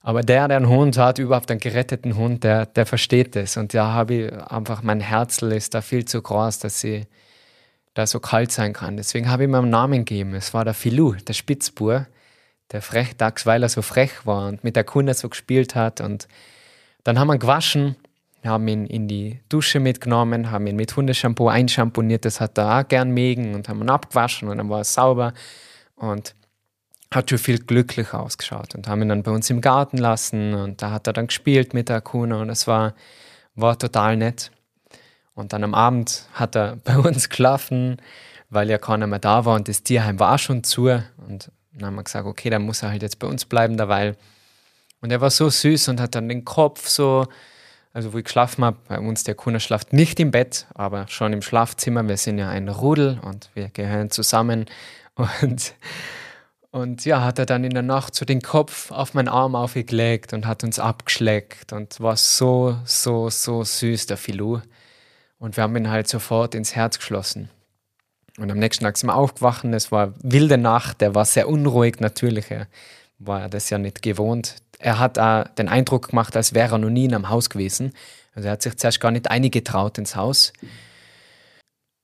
aber 0.00 0.22
der, 0.22 0.48
der 0.48 0.56
einen 0.58 0.68
Hund 0.68 0.96
hat, 0.96 1.18
überhaupt 1.18 1.50
einen 1.50 1.60
geretteten 1.60 2.16
Hund, 2.16 2.44
der, 2.44 2.66
der 2.66 2.86
versteht 2.86 3.36
das. 3.36 3.56
Und 3.56 3.74
da 3.74 3.92
habe 3.92 4.14
ich 4.14 4.32
einfach, 4.32 4.82
mein 4.82 5.00
Herzl 5.00 5.52
ist 5.52 5.74
da 5.74 5.80
viel 5.80 6.04
zu 6.04 6.22
groß, 6.22 6.60
dass 6.60 6.80
sie 6.80 7.06
da 7.94 8.06
so 8.06 8.20
kalt 8.20 8.52
sein 8.52 8.72
kann. 8.72 8.96
Deswegen 8.96 9.30
habe 9.30 9.42
ich 9.42 9.48
ihm 9.48 9.54
einen 9.54 9.70
Namen 9.70 10.04
gegeben. 10.04 10.34
Es 10.34 10.54
war 10.54 10.64
der 10.64 10.74
Filou, 10.74 11.14
der 11.14 11.32
Spitzbur 11.32 12.06
der 12.72 12.82
Frechdachs, 12.82 13.46
weil 13.46 13.62
er 13.62 13.68
so 13.68 13.82
frech 13.82 14.26
war 14.26 14.48
und 14.48 14.62
mit 14.62 14.76
der 14.76 14.84
Kunde 14.84 15.14
so 15.14 15.28
gespielt 15.28 15.74
hat. 15.74 16.00
Und 16.00 16.28
dann 17.04 17.18
haben 17.18 17.28
wir 17.28 17.38
gewaschen, 17.38 17.96
haben 18.44 18.68
ihn 18.68 18.86
in 18.86 19.08
die 19.08 19.40
Dusche 19.48 19.80
mitgenommen, 19.80 20.50
haben 20.50 20.66
ihn 20.66 20.76
mit 20.76 20.94
Hundeshampoo 20.96 21.48
einschamponiert, 21.48 22.24
das 22.24 22.40
hat 22.40 22.58
er 22.58 22.80
auch 22.80 22.88
gern 22.88 23.10
mögen 23.10 23.54
und 23.54 23.68
haben 23.68 23.82
ihn 23.82 23.90
abgewaschen 23.90 24.48
und 24.48 24.58
dann 24.58 24.68
war 24.68 24.80
er 24.80 24.84
sauber 24.84 25.32
und 25.96 26.34
hat 27.12 27.30
schon 27.30 27.38
viel 27.38 27.58
glücklicher 27.58 28.20
ausgeschaut 28.20 28.74
und 28.74 28.86
haben 28.86 29.02
ihn 29.02 29.08
dann 29.08 29.22
bei 29.22 29.30
uns 29.30 29.48
im 29.50 29.60
Garten 29.60 29.98
lassen 29.98 30.54
und 30.54 30.82
da 30.82 30.90
hat 30.90 31.06
er 31.06 31.12
dann 31.12 31.28
gespielt 31.28 31.72
mit 31.74 31.88
der 31.88 32.00
Kuna 32.00 32.42
und 32.42 32.50
es 32.50 32.66
war, 32.66 32.94
war 33.54 33.78
total 33.78 34.16
nett. 34.16 34.50
Und 35.34 35.52
dann 35.52 35.64
am 35.64 35.74
Abend 35.74 36.24
hat 36.34 36.56
er 36.56 36.76
bei 36.84 36.98
uns 36.98 37.28
geschlafen, 37.28 38.02
weil 38.50 38.68
ja 38.68 38.78
keiner 38.78 39.06
mehr 39.06 39.18
da 39.18 39.44
war 39.44 39.56
und 39.56 39.68
das 39.68 39.82
Tierheim 39.82 40.18
war 40.20 40.38
schon 40.38 40.64
zu 40.64 40.88
und 41.26 41.50
dann 41.72 41.86
haben 41.86 41.94
wir 41.94 42.04
gesagt, 42.04 42.26
okay, 42.26 42.50
dann 42.50 42.62
muss 42.62 42.82
er 42.82 42.90
halt 42.90 43.02
jetzt 43.02 43.18
bei 43.18 43.26
uns 43.26 43.44
bleiben 43.44 43.76
dabei. 43.76 44.16
Und 45.00 45.12
er 45.12 45.20
war 45.20 45.30
so 45.30 45.48
süß 45.48 45.88
und 45.88 46.00
hat 46.00 46.14
dann 46.14 46.28
den 46.28 46.44
Kopf 46.44 46.88
so, 46.88 47.28
also 47.92 48.12
wo 48.12 48.18
ich 48.18 48.24
geschlafen 48.24 48.64
habe, 48.64 48.78
bei 48.88 48.98
uns 48.98 49.22
der 49.24 49.34
Kunde 49.34 49.60
schlaft 49.60 49.92
nicht 49.92 50.18
im 50.18 50.30
Bett, 50.30 50.66
aber 50.74 51.06
schon 51.08 51.32
im 51.32 51.42
Schlafzimmer. 51.42 52.06
Wir 52.08 52.16
sind 52.16 52.38
ja 52.38 52.48
ein 52.48 52.68
Rudel 52.68 53.20
und 53.22 53.50
wir 53.54 53.68
gehören 53.68 54.10
zusammen. 54.10 54.66
Und, 55.42 55.74
und 56.70 57.04
ja, 57.04 57.22
hat 57.22 57.38
er 57.38 57.46
dann 57.46 57.64
in 57.64 57.72
der 57.72 57.82
Nacht 57.82 58.14
so 58.14 58.24
den 58.24 58.42
Kopf 58.42 58.90
auf 58.90 59.14
meinen 59.14 59.28
Arm 59.28 59.54
aufgelegt 59.54 60.32
und 60.32 60.46
hat 60.46 60.64
uns 60.64 60.78
abgeschleckt 60.78 61.72
und 61.72 61.98
war 62.00 62.16
so, 62.16 62.76
so, 62.84 63.30
so 63.30 63.64
süß, 63.64 64.06
der 64.06 64.18
Filou. 64.18 64.60
Und 65.38 65.56
wir 65.56 65.62
haben 65.62 65.76
ihn 65.76 65.90
halt 65.90 66.08
sofort 66.08 66.54
ins 66.54 66.74
Herz 66.74 66.98
geschlossen. 66.98 67.48
Und 68.38 68.50
am 68.50 68.58
nächsten 68.58 68.84
Tag 68.84 68.96
sind 68.98 69.08
wir 69.08 69.16
aufgewacht. 69.16 69.64
Es 69.64 69.90
war 69.90 70.12
wilde 70.22 70.58
Nacht. 70.58 71.00
Er 71.00 71.14
war 71.14 71.24
sehr 71.24 71.48
unruhig, 71.48 72.00
natürlich. 72.00 72.50
Er 72.50 72.68
war 73.18 73.48
das 73.48 73.70
ja 73.70 73.78
nicht 73.78 74.02
gewohnt. 74.02 74.56
Er 74.78 74.98
hat 74.98 75.18
auch 75.18 75.48
den 75.54 75.68
Eindruck 75.68 76.10
gemacht, 76.10 76.36
als 76.36 76.54
wäre 76.54 76.74
er 76.74 76.78
noch 76.78 76.90
nie 76.90 77.06
in 77.06 77.14
einem 77.14 77.30
Haus 77.30 77.50
gewesen. 77.50 77.92
Also 78.34 78.48
er 78.48 78.52
hat 78.52 78.62
sich 78.62 78.76
zuerst 78.76 79.00
gar 79.00 79.10
nicht 79.10 79.30
eingetraut 79.30 79.98
ins 79.98 80.14
Haus. 80.14 80.52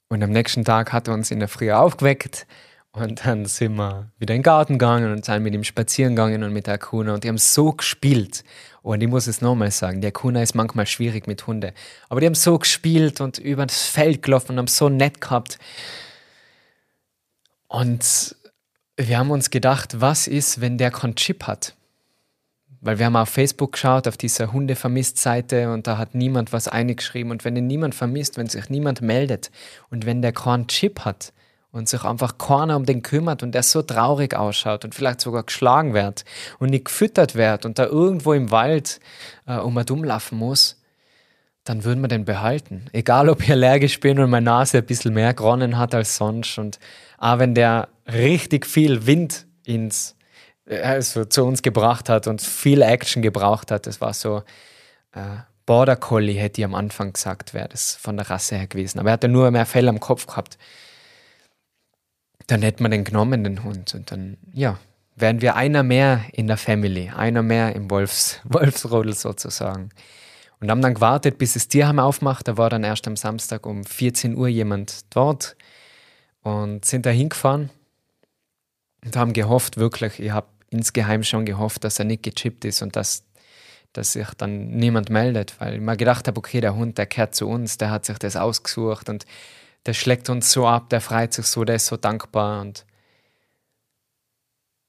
Und 0.09 0.23
am 0.23 0.31
nächsten 0.31 0.65
Tag 0.65 0.93
hat 0.93 1.07
er 1.07 1.15
uns 1.15 1.31
in 1.31 1.39
der 1.39 1.49
Früh 1.49 1.71
aufgeweckt. 1.71 2.47
Und 2.95 3.27
dann 3.27 3.45
sind 3.47 3.75
wir 3.75 4.13
wieder 4.21 4.35
in 4.35 4.39
den 4.39 4.45
Garten 4.45 4.75
gegangen 4.75 5.11
und 5.11 5.25
sind 5.25 5.43
mit 5.43 5.53
ihm 5.53 5.65
spazieren 5.65 6.15
gegangen 6.15 6.45
und 6.45 6.53
mit 6.53 6.69
der 6.69 6.79
Kuna. 6.79 7.15
Und 7.15 7.25
die 7.25 7.29
haben 7.29 7.39
so 7.39 7.73
gespielt. 7.73 8.45
Und 8.83 9.03
ich 9.03 9.09
muss 9.09 9.27
es 9.27 9.41
nochmal 9.41 9.73
sagen, 9.73 10.01
der 10.01 10.13
Kuna 10.13 10.43
ist 10.43 10.55
manchmal 10.55 10.87
schwierig 10.87 11.27
mit 11.27 11.45
Hunden. 11.49 11.73
Aber 12.09 12.21
die 12.21 12.27
haben 12.27 12.37
so 12.37 12.57
gespielt 12.57 13.21
und 13.21 13.39
über 13.39 13.67
das 13.67 13.83
Feld 13.83 14.23
gelaufen 14.23 14.53
und 14.53 14.59
haben 14.59 14.67
so 14.69 14.89
nett 14.89 15.21
gehabt. 15.21 15.59
Und 17.67 18.37
wir 18.97 19.19
haben 19.19 19.33
uns 19.33 19.51
gedacht, 19.51 20.01
was 20.01 20.29
ist, 20.29 20.61
wenn 20.61 20.79
der 20.79 20.93
keinen 20.93 21.17
Chip 21.17 21.49
hat? 21.49 21.75
Weil 22.81 23.01
wir 23.01 23.07
haben 23.07 23.17
auf 23.17 23.29
Facebook 23.29 23.73
geschaut, 23.73 24.07
auf 24.07 24.17
dieser 24.17 24.53
Hunde-Vermisst-Seite 24.53 25.73
und 25.73 25.89
da 25.89 25.99
hat 25.99 26.15
niemand 26.15 26.53
was 26.53 26.69
eingeschrieben. 26.69 27.33
Und 27.33 27.45
wenn 27.45 27.57
ihn 27.57 27.67
niemand 27.67 27.97
vermisst, 27.97 28.37
wenn 28.37 28.49
sich 28.49 28.69
niemand 28.71 29.03
meldet 29.03 29.51
und 29.91 30.07
wenn 30.07 30.23
der 30.23 30.33
keinen 30.33 30.69
Chip 30.69 31.01
hat 31.01 31.33
und 31.75 31.89
sich 31.89 32.05
einfach 32.05 32.39
keiner 32.39 32.77
um 32.77 32.87
den 32.87 33.03
kümmert 33.03 33.43
und 33.43 33.53
der 33.53 33.65
so 33.65 33.83
traurig 33.83 34.35
ausschaut 34.35 34.85
und 34.85 34.95
vielleicht 34.95 35.21
sogar 35.21 35.43
geschlagen 35.43 35.93
wird 35.93 36.25
und 36.61 36.71
nicht 36.71 36.85
gefüttert 36.85 37.35
wird 37.35 37.67
und 37.67 37.81
da 37.81 37.87
irgendwo 37.87 38.33
im 38.33 38.53
Wald 38.53 39.01
äh, 39.47 39.57
um 39.57 39.77
und 39.77 39.91
umlaufen 39.91 40.39
muss, 40.39 40.81
dann 41.65 41.83
würden 41.83 42.01
wir 42.01 42.07
den 42.07 42.25
behalten. 42.25 42.87
Egal, 42.93 43.29
ob 43.29 43.43
ich 43.43 43.51
allergisch 43.51 43.99
bin 43.99 44.21
und 44.21 44.31
meine 44.31 44.45
Nase 44.45 44.79
ein 44.79 44.87
bisschen 44.87 45.15
mehr 45.15 45.35
Gronnen 45.35 45.77
hat 45.77 45.97
als 45.97 46.17
sonst 46.17 46.59
und 46.59 46.79
auch 47.19 47.41
wenn 47.41 47.57
der 47.57 47.89
richtig 48.07 48.67
viel 48.67 49.07
Wind 49.07 49.45
ins, 49.65 50.15
also 50.67 51.25
zu 51.25 51.45
uns 51.45 51.61
gebracht 51.61 52.09
hat 52.09 52.29
und 52.29 52.41
viel 52.41 52.83
Action 52.83 53.21
gebraucht 53.21 53.73
hat, 53.73 53.89
das 53.89 54.01
war 54.01 54.15
so 54.15 54.45
äh, 55.13 55.23
Border 55.67 55.97
Collie, 55.97 56.39
hätte 56.39 56.61
ich 56.61 56.65
am 56.65 56.77
Anfang 56.77 57.15
gesagt, 57.15 57.53
wäre 57.53 57.69
das 57.69 57.97
von 57.97 58.17
der 58.17 58.31
Rasse 58.31 58.55
her 58.55 58.69
gewesen. 58.69 59.01
Aber 59.01 59.09
er 59.09 59.15
hatte 59.15 59.29
nur 59.29 59.51
mehr 59.51 59.67
Fell 59.67 59.89
am 59.89 59.99
Kopf 59.99 60.27
gehabt. 60.27 60.57
Dann 62.47 62.63
hätte 62.63 62.83
man 62.83 62.91
den 62.91 63.05
genommen, 63.05 63.45
den 63.45 63.65
Hund. 63.65 63.95
Und 63.95 64.11
dann, 64.11 64.37
ja, 64.53 64.79
wären 65.17 65.41
wir 65.41 65.57
einer 65.57 65.83
mehr 65.83 66.25
in 66.33 66.47
der 66.47 66.57
Family, 66.57 67.11
einer 67.11 67.43
mehr 67.43 67.75
im 67.75 67.91
Wolfs, 67.91 68.41
Wolfsrodel 68.45 69.15
sozusagen. 69.15 69.91
Und 70.61 70.71
haben 70.71 70.83
dann 70.83 70.95
gewartet, 70.95 71.39
bis 71.39 71.55
das 71.55 71.69
Tierheim 71.69 71.99
aufmacht. 71.99 72.49
Da 72.49 72.57
war 72.57 72.71
dann 72.71 72.85
erst 72.85 73.07
am 73.07 73.17
Samstag 73.17 73.67
um 73.67 73.85
14 73.85 74.37
Uhr 74.37 74.49
jemand 74.49 75.05
dort 75.15 75.57
und 76.43 76.85
sind 76.85 77.07
da 77.07 77.11
hingefahren 77.11 77.71
und 79.05 79.17
haben 79.17 79.33
gehofft, 79.33 79.77
wirklich, 79.77 80.21
ich 80.21 80.31
habe 80.31 80.47
insgeheim 80.71 81.23
schon 81.23 81.45
gehofft, 81.45 81.85
dass 81.85 81.99
er 81.99 82.05
nicht 82.05 82.23
gechippt 82.23 82.65
ist 82.65 82.83
und 82.83 82.97
dass, 82.97 83.25
dass 83.93 84.13
sich 84.13 84.29
dann 84.37 84.69
niemand 84.71 85.11
meldet, 85.11 85.59
weil 85.61 85.75
ich 85.75 85.81
mir 85.81 85.97
gedacht 85.97 86.27
habe, 86.27 86.39
okay, 86.39 86.61
der 86.61 86.75
Hund, 86.75 86.99
der 86.99 87.07
kehrt 87.07 87.35
zu 87.35 87.49
uns, 87.49 87.79
der 87.79 87.91
hat 87.91 88.07
sich 88.07 88.19
das 88.19 88.37
ausgesucht 88.37 89.09
und 89.09 89.25
der 89.87 89.95
schlägt 89.95 90.29
uns 90.31 90.51
so 90.51 90.67
ab, 90.67 90.89
der 90.91 91.01
freut 91.01 91.33
sich 91.33 91.47
so, 91.47 91.65
der 91.65 91.77
ist 91.77 91.87
so 91.87 91.97
dankbar 91.97 92.61
und 92.61 92.85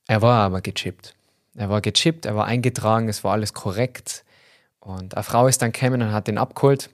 er 0.07 0.21
war 0.21 0.43
aber 0.43 0.61
gechippt. 0.61 1.15
Er 1.55 1.69
war 1.69 1.81
gechippt, 1.81 2.25
er 2.25 2.35
war 2.35 2.45
eingetragen, 2.45 3.09
es 3.09 3.23
war 3.23 3.33
alles 3.33 3.53
korrekt 3.53 4.23
und 4.79 5.15
eine 5.15 5.23
Frau 5.23 5.47
ist 5.47 5.61
dann 5.61 5.71
gekommen 5.71 6.01
und 6.01 6.11
hat 6.11 6.27
ihn 6.27 6.37
abgeholt 6.37 6.89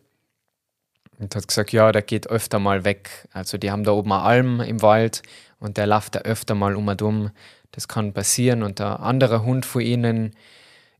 und 1.19 1.35
hat 1.35 1.47
gesagt, 1.47 1.71
ja, 1.71 1.91
der 1.91 2.01
geht 2.01 2.27
öfter 2.27 2.57
mal 2.57 2.83
weg. 2.83 3.27
Also 3.31 3.57
die 3.57 3.69
haben 3.69 3.83
da 3.83 3.91
oben 3.91 4.11
eine 4.11 4.23
Alm 4.23 4.61
im 4.61 4.81
Wald 4.81 5.21
und 5.59 5.77
der 5.77 5.87
läuft 5.87 6.15
da 6.15 6.19
öfter 6.19 6.55
mal 6.55 6.75
um 6.75 6.87
und 6.87 7.01
um. 7.01 7.31
Das 7.71 7.87
kann 7.87 8.13
passieren. 8.13 8.63
Und 8.63 8.79
der 8.79 9.01
andere 9.01 9.43
Hund 9.43 9.65
von 9.65 9.81
ihnen 9.81 10.35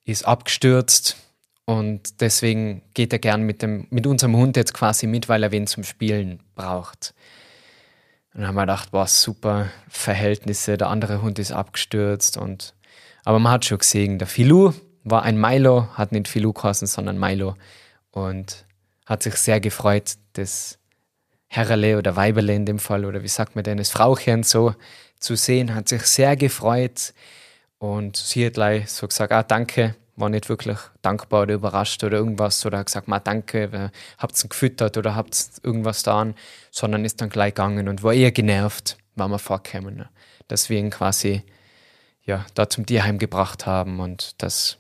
ist 0.06 0.26
abgestürzt 0.26 1.18
und 1.66 2.22
deswegen 2.22 2.82
geht 2.94 3.14
er 3.14 3.20
gern 3.20 3.44
mit, 3.44 3.62
dem, 3.62 3.88
mit 3.90 4.08
unserem 4.08 4.36
Hund 4.36 4.58
jetzt 4.58 4.74
quasi 4.74 5.08
mit, 5.08 5.30
weil 5.30 5.44
er 5.44 5.52
wen 5.52 5.68
zum 5.68 5.84
Spielen 5.84 6.42
braucht. 6.56 7.14
Und 8.34 8.42
dann 8.42 8.48
haben 8.48 8.56
wir 8.56 8.62
gedacht, 8.62 8.92
boah, 8.92 9.08
super 9.08 9.70
Verhältnisse, 9.90 10.78
der 10.78 10.90
andere 10.90 11.22
Hund 11.22 11.40
ist 11.40 11.52
abgestürzt 11.52 12.38
und 12.38 12.74
aber 13.24 13.40
man 13.40 13.52
hat 13.52 13.66
schon 13.66 13.78
gesehen, 13.78 14.18
der 14.18 14.28
Filou 14.28 14.74
war 15.04 15.24
ein 15.24 15.40
Milo, 15.40 15.88
hat 15.94 16.12
nicht 16.12 16.28
Filou 16.28 16.54
geheißen, 16.54 16.88
sondern 16.88 17.20
Milo. 17.20 17.56
Und 18.12 18.66
hat 19.06 19.24
sich 19.24 19.36
sehr 19.36 19.60
gefreut, 19.60 20.16
das 20.34 20.80
Herrele 21.48 21.98
oder 21.98 22.16
Weiberle 22.16 22.54
in 22.54 22.66
dem 22.66 22.80
Fall, 22.80 23.06
oder 23.06 23.24
wie 23.24 23.28
sagt 23.28 23.56
man 23.56 23.64
denn, 23.64 23.78
das 23.78 23.90
Frauchen 23.90 24.44
so 24.44 24.74
zu 25.20 25.36
sehen, 25.36 25.76
hat 25.76 25.90
sich 25.90 26.04
sehr 26.04 26.36
gefreut 26.36 27.14
und 27.78 28.16
sie 28.16 28.46
hat 28.46 28.54
gleich 28.54 28.90
so 28.90 29.08
gesagt, 29.08 29.32
ah, 29.32 29.44
danke, 29.44 29.96
war 30.22 30.30
nicht 30.30 30.48
wirklich 30.48 30.78
dankbar 31.02 31.44
oder 31.44 31.56
überrascht 31.56 32.04
oder 32.04 32.18
irgendwas 32.18 32.66
oder 32.66 32.84
gesagt, 32.84 33.08
mal 33.08 33.20
danke, 33.20 33.92
habt 34.18 34.44
ihr 34.44 34.50
gefüttert 34.50 34.98
oder 34.98 35.16
habt 35.16 35.36
irgendwas 35.64 36.04
da 36.04 36.26
sondern 36.70 37.04
ist 37.04 37.20
dann 37.20 37.30
gleich 37.30 37.54
gegangen 37.54 37.90
und 37.90 38.04
war 38.04 38.14
eher 38.14 38.32
genervt, 38.32 38.98
war 39.16 39.28
wir 39.28 39.40
vorgekommen, 39.40 39.98
ne? 39.98 40.10
dass 40.48 40.70
wir 40.70 40.80
ihn 40.80 40.90
quasi 40.90 41.44
ja, 42.24 42.46
da 42.54 42.70
zum 42.70 42.86
Tierheim 42.86 43.18
gebracht 43.18 43.66
haben 43.66 44.00
und 44.00 44.42
das 44.42 44.78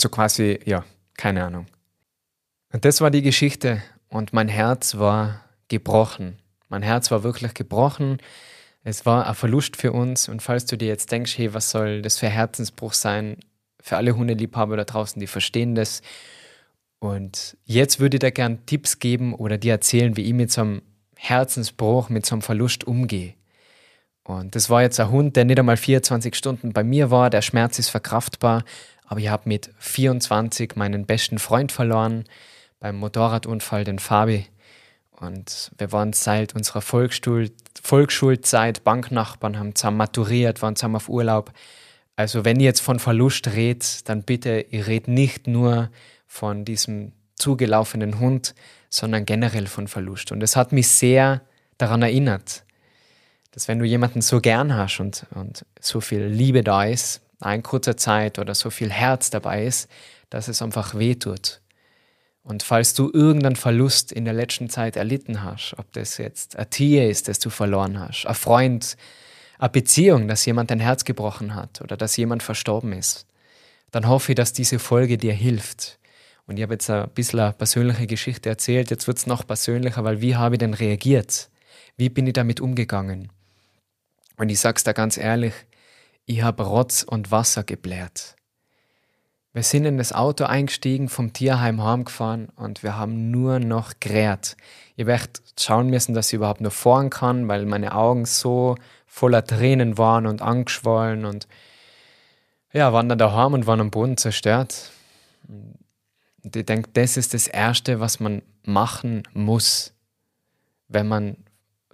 so 0.00 0.08
quasi, 0.08 0.58
ja, 0.64 0.84
keine 1.16 1.44
Ahnung. 1.44 1.66
Und 2.72 2.84
das 2.84 3.00
war 3.00 3.10
die 3.10 3.22
Geschichte 3.22 3.82
und 4.08 4.32
mein 4.32 4.48
Herz 4.48 4.96
war 4.96 5.44
gebrochen. 5.68 6.38
Mein 6.68 6.82
Herz 6.82 7.10
war 7.10 7.22
wirklich 7.22 7.54
gebrochen. 7.54 8.18
Es 8.84 9.06
war 9.06 9.26
ein 9.26 9.34
Verlust 9.34 9.76
für 9.76 9.92
uns 9.92 10.28
und 10.28 10.42
falls 10.42 10.66
du 10.66 10.76
dir 10.76 10.88
jetzt 10.88 11.10
denkst, 11.12 11.36
hey, 11.36 11.52
was 11.52 11.70
soll 11.70 12.02
das 12.02 12.18
für 12.18 12.28
Herzensbruch 12.28 12.92
sein, 12.92 13.38
für 13.88 13.96
alle 13.96 14.16
Hundeliebhaber 14.16 14.76
da 14.76 14.84
draußen, 14.84 15.18
die 15.18 15.26
verstehen 15.26 15.74
das. 15.74 16.02
Und 16.98 17.56
jetzt 17.64 18.00
würde 18.00 18.16
ich 18.16 18.20
dir 18.20 18.32
gern 18.32 18.66
Tipps 18.66 18.98
geben 18.98 19.34
oder 19.34 19.56
dir 19.56 19.72
erzählen, 19.72 20.16
wie 20.16 20.22
ich 20.22 20.34
mit 20.34 20.52
so 20.52 20.60
einem 20.60 20.82
Herzensbruch, 21.16 22.08
mit 22.08 22.26
so 22.26 22.34
einem 22.34 22.42
Verlust 22.42 22.86
umgehe. 22.86 23.34
Und 24.24 24.54
das 24.54 24.68
war 24.68 24.82
jetzt 24.82 25.00
ein 25.00 25.10
Hund, 25.10 25.36
der 25.36 25.46
nicht 25.46 25.58
einmal 25.58 25.78
24 25.78 26.34
Stunden 26.34 26.72
bei 26.72 26.84
mir 26.84 27.10
war. 27.10 27.30
Der 27.30 27.40
Schmerz 27.40 27.78
ist 27.78 27.88
verkraftbar. 27.88 28.62
Aber 29.06 29.20
ich 29.20 29.28
habe 29.28 29.48
mit 29.48 29.70
24 29.78 30.76
meinen 30.76 31.06
besten 31.06 31.38
Freund 31.38 31.72
verloren 31.72 32.24
beim 32.78 32.96
Motorradunfall, 32.96 33.84
den 33.84 33.98
Fabi. 33.98 34.44
Und 35.12 35.72
wir 35.78 35.92
waren 35.92 36.12
seit 36.12 36.54
unserer 36.54 36.82
Volksschul 36.82 37.50
Volksschulzeit 37.82 38.84
Banknachbarn, 38.84 39.58
haben 39.58 39.74
zusammen 39.74 39.96
maturiert, 39.96 40.60
waren 40.60 40.76
zusammen 40.76 40.96
auf 40.96 41.08
Urlaub. 41.08 41.52
Also 42.18 42.44
wenn 42.44 42.58
ihr 42.58 42.64
jetzt 42.64 42.80
von 42.80 42.98
Verlust 42.98 43.46
redet, 43.46 44.08
dann 44.08 44.24
bitte, 44.24 44.66
ihr 44.70 44.88
redet 44.88 45.06
nicht 45.06 45.46
nur 45.46 45.88
von 46.26 46.64
diesem 46.64 47.12
zugelaufenen 47.36 48.18
Hund, 48.18 48.56
sondern 48.90 49.24
generell 49.24 49.68
von 49.68 49.86
Verlust. 49.86 50.32
Und 50.32 50.42
es 50.42 50.56
hat 50.56 50.72
mich 50.72 50.88
sehr 50.88 51.42
daran 51.76 52.02
erinnert, 52.02 52.64
dass 53.52 53.68
wenn 53.68 53.78
du 53.78 53.84
jemanden 53.84 54.20
so 54.20 54.40
gern 54.40 54.74
hast 54.74 54.98
und, 54.98 55.26
und 55.36 55.64
so 55.78 56.00
viel 56.00 56.24
Liebe 56.24 56.64
da 56.64 56.82
ist, 56.82 57.20
in 57.44 57.62
kurzer 57.62 57.96
Zeit 57.96 58.40
oder 58.40 58.56
so 58.56 58.70
viel 58.70 58.90
Herz 58.90 59.30
dabei 59.30 59.64
ist, 59.64 59.88
dass 60.28 60.48
es 60.48 60.60
einfach 60.60 60.98
weh 60.98 61.14
tut. 61.14 61.60
Und 62.42 62.64
falls 62.64 62.94
du 62.94 63.12
irgendeinen 63.12 63.54
Verlust 63.54 64.10
in 64.10 64.24
der 64.24 64.34
letzten 64.34 64.68
Zeit 64.68 64.96
erlitten 64.96 65.44
hast, 65.44 65.76
ob 65.78 65.92
das 65.92 66.18
jetzt 66.18 66.56
ein 66.56 66.68
Tier 66.68 67.08
ist, 67.08 67.28
das 67.28 67.38
du 67.38 67.48
verloren 67.48 68.00
hast, 68.00 68.26
ein 68.26 68.34
Freund, 68.34 68.96
eine 69.58 69.70
Beziehung, 69.70 70.28
dass 70.28 70.46
jemand 70.46 70.70
dein 70.70 70.80
Herz 70.80 71.04
gebrochen 71.04 71.54
hat 71.54 71.80
oder 71.80 71.96
dass 71.96 72.16
jemand 72.16 72.42
verstorben 72.42 72.92
ist, 72.92 73.26
dann 73.90 74.08
hoffe 74.08 74.32
ich, 74.32 74.36
dass 74.36 74.52
diese 74.52 74.78
Folge 74.78 75.18
dir 75.18 75.32
hilft. 75.32 75.98
Und 76.46 76.56
ich 76.56 76.62
habe 76.62 76.74
jetzt 76.74 76.88
ein 76.88 77.08
bisschen 77.10 77.40
eine 77.40 77.52
persönliche 77.52 78.06
Geschichte 78.06 78.48
erzählt, 78.48 78.90
jetzt 78.90 79.06
wird 79.06 79.18
es 79.18 79.26
noch 79.26 79.46
persönlicher, 79.46 80.04
weil 80.04 80.20
wie 80.20 80.36
habe 80.36 80.54
ich 80.54 80.58
denn 80.58 80.74
reagiert? 80.74 81.50
Wie 81.96 82.08
bin 82.08 82.26
ich 82.26 82.32
damit 82.32 82.60
umgegangen? 82.60 83.30
Und 84.36 84.48
ich 84.50 84.60
sag's 84.60 84.84
da 84.84 84.92
ganz 84.92 85.18
ehrlich, 85.18 85.52
ich 86.24 86.42
habe 86.42 86.62
Rotz 86.62 87.02
und 87.02 87.30
Wasser 87.30 87.64
gebläht. 87.64 88.36
Wir 89.54 89.62
sind 89.62 89.86
in 89.86 89.96
das 89.96 90.12
Auto 90.12 90.44
eingestiegen, 90.44 91.08
vom 91.08 91.32
Tierheim 91.32 91.82
heimgefahren 91.82 92.48
und 92.54 92.82
wir 92.82 92.96
haben 92.96 93.30
nur 93.30 93.58
noch 93.58 93.94
gerät. 93.98 94.56
Ihr 94.96 95.06
werdet 95.06 95.40
schauen 95.58 95.88
müssen, 95.88 96.14
dass 96.14 96.28
ich 96.28 96.34
überhaupt 96.34 96.60
nur 96.60 96.70
fahren 96.70 97.10
kann, 97.10 97.48
weil 97.48 97.66
meine 97.66 97.94
Augen 97.94 98.24
so 98.24 98.76
voller 99.18 99.44
Tränen 99.44 99.98
waren 99.98 100.26
und 100.26 100.42
angeschwollen 100.42 101.24
und 101.24 101.48
ja, 102.72 102.92
waren 102.92 103.08
dann 103.08 103.18
daheim 103.18 103.52
und 103.52 103.66
waren 103.66 103.80
am 103.80 103.90
Boden 103.90 104.16
zerstört. 104.16 104.92
Und 105.48 106.54
ich 106.54 106.64
denke, 106.64 106.90
das 106.92 107.16
ist 107.16 107.34
das 107.34 107.48
Erste, 107.48 107.98
was 107.98 108.20
man 108.20 108.42
machen 108.62 109.24
muss, 109.32 109.92
wenn 110.86 111.08
man 111.08 111.36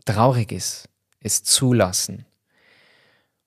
traurig 0.04 0.52
ist, 0.52 0.88
ist 1.20 1.46
zulassen. 1.46 2.26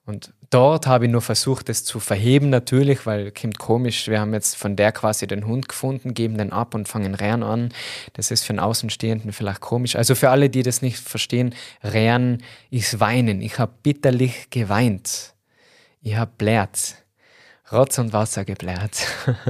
Und 0.05 0.33
dort 0.49 0.87
habe 0.87 1.05
ich 1.05 1.11
nur 1.11 1.21
versucht, 1.21 1.69
es 1.69 1.83
zu 1.83 1.99
verheben, 1.99 2.49
natürlich, 2.49 3.05
weil 3.05 3.31
kommt 3.31 3.57
komisch, 3.59 4.07
wir 4.07 4.19
haben 4.19 4.33
jetzt 4.33 4.55
von 4.55 4.75
der 4.75 4.91
quasi 4.91 5.27
den 5.27 5.45
Hund 5.45 5.69
gefunden, 5.69 6.13
geben 6.13 6.37
den 6.37 6.51
ab 6.51 6.75
und 6.75 6.87
fangen 6.87 7.15
Rehren 7.15 7.43
an. 7.43 7.69
Das 8.13 8.31
ist 8.31 8.43
für 8.43 8.51
einen 8.51 8.59
Außenstehenden 8.59 9.33
vielleicht 9.33 9.61
komisch. 9.61 9.95
Also 9.95 10.15
für 10.15 10.29
alle, 10.29 10.49
die 10.49 10.63
das 10.63 10.81
nicht 10.81 10.99
verstehen, 10.99 11.53
Rehren 11.83 12.43
ist 12.69 12.99
weinen. 12.99 13.41
Ich 13.41 13.59
habe 13.59 13.73
bitterlich 13.83 14.49
geweint. 14.49 15.33
Ich 16.01 16.15
habe 16.15 16.31
blärt. 16.37 16.95
Rotz 17.71 17.97
und 17.97 18.13
Wasser 18.13 18.45
geblärt. 18.45 19.05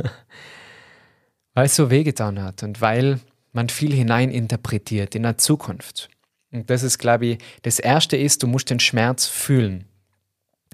weil 1.54 1.66
es 1.66 1.76
so 1.76 1.90
wehgetan 1.90 2.42
hat 2.42 2.62
und 2.62 2.82
weil 2.82 3.20
man 3.52 3.70
viel 3.70 3.92
hineininterpretiert 3.92 5.16
in 5.16 5.24
der 5.24 5.40
Zukunft. 5.40 6.10
Und 6.52 6.70
das 6.70 6.84
ist, 6.84 7.00
glaube 7.00 7.26
ich, 7.26 7.38
das 7.64 7.80
Erste 7.80 8.16
ist, 8.16 8.44
du 8.44 8.48
musst 8.48 8.70
den 8.70 8.80
Schmerz 8.80 9.26
fühlen. 9.26 9.86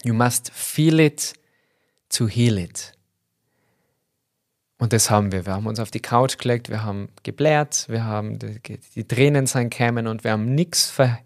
You 0.03 0.13
must 0.13 0.51
feel 0.51 0.99
it 0.99 1.33
to 2.09 2.27
heal 2.27 2.57
it. 2.57 2.93
Und 4.77 4.91
das 4.91 5.09
haben 5.09 5.31
wir. 5.31 5.45
Wir 5.45 5.53
haben 5.53 5.67
uns 5.67 5.79
auf 5.79 5.91
die 5.91 6.01
Couch 6.01 6.37
gelegt, 6.37 6.69
wir 6.69 6.83
haben 6.83 7.09
gebläht, 7.23 7.85
wir 7.87 8.03
haben 8.03 8.37
die, 8.39 8.59
die 8.95 9.07
Tränen 9.07 9.47
sein 9.47 9.69
kämen 9.69 10.07
und 10.07 10.23
wir 10.23 10.31
haben 10.31 10.55
nichts 10.55 10.89
ver, 10.89 11.19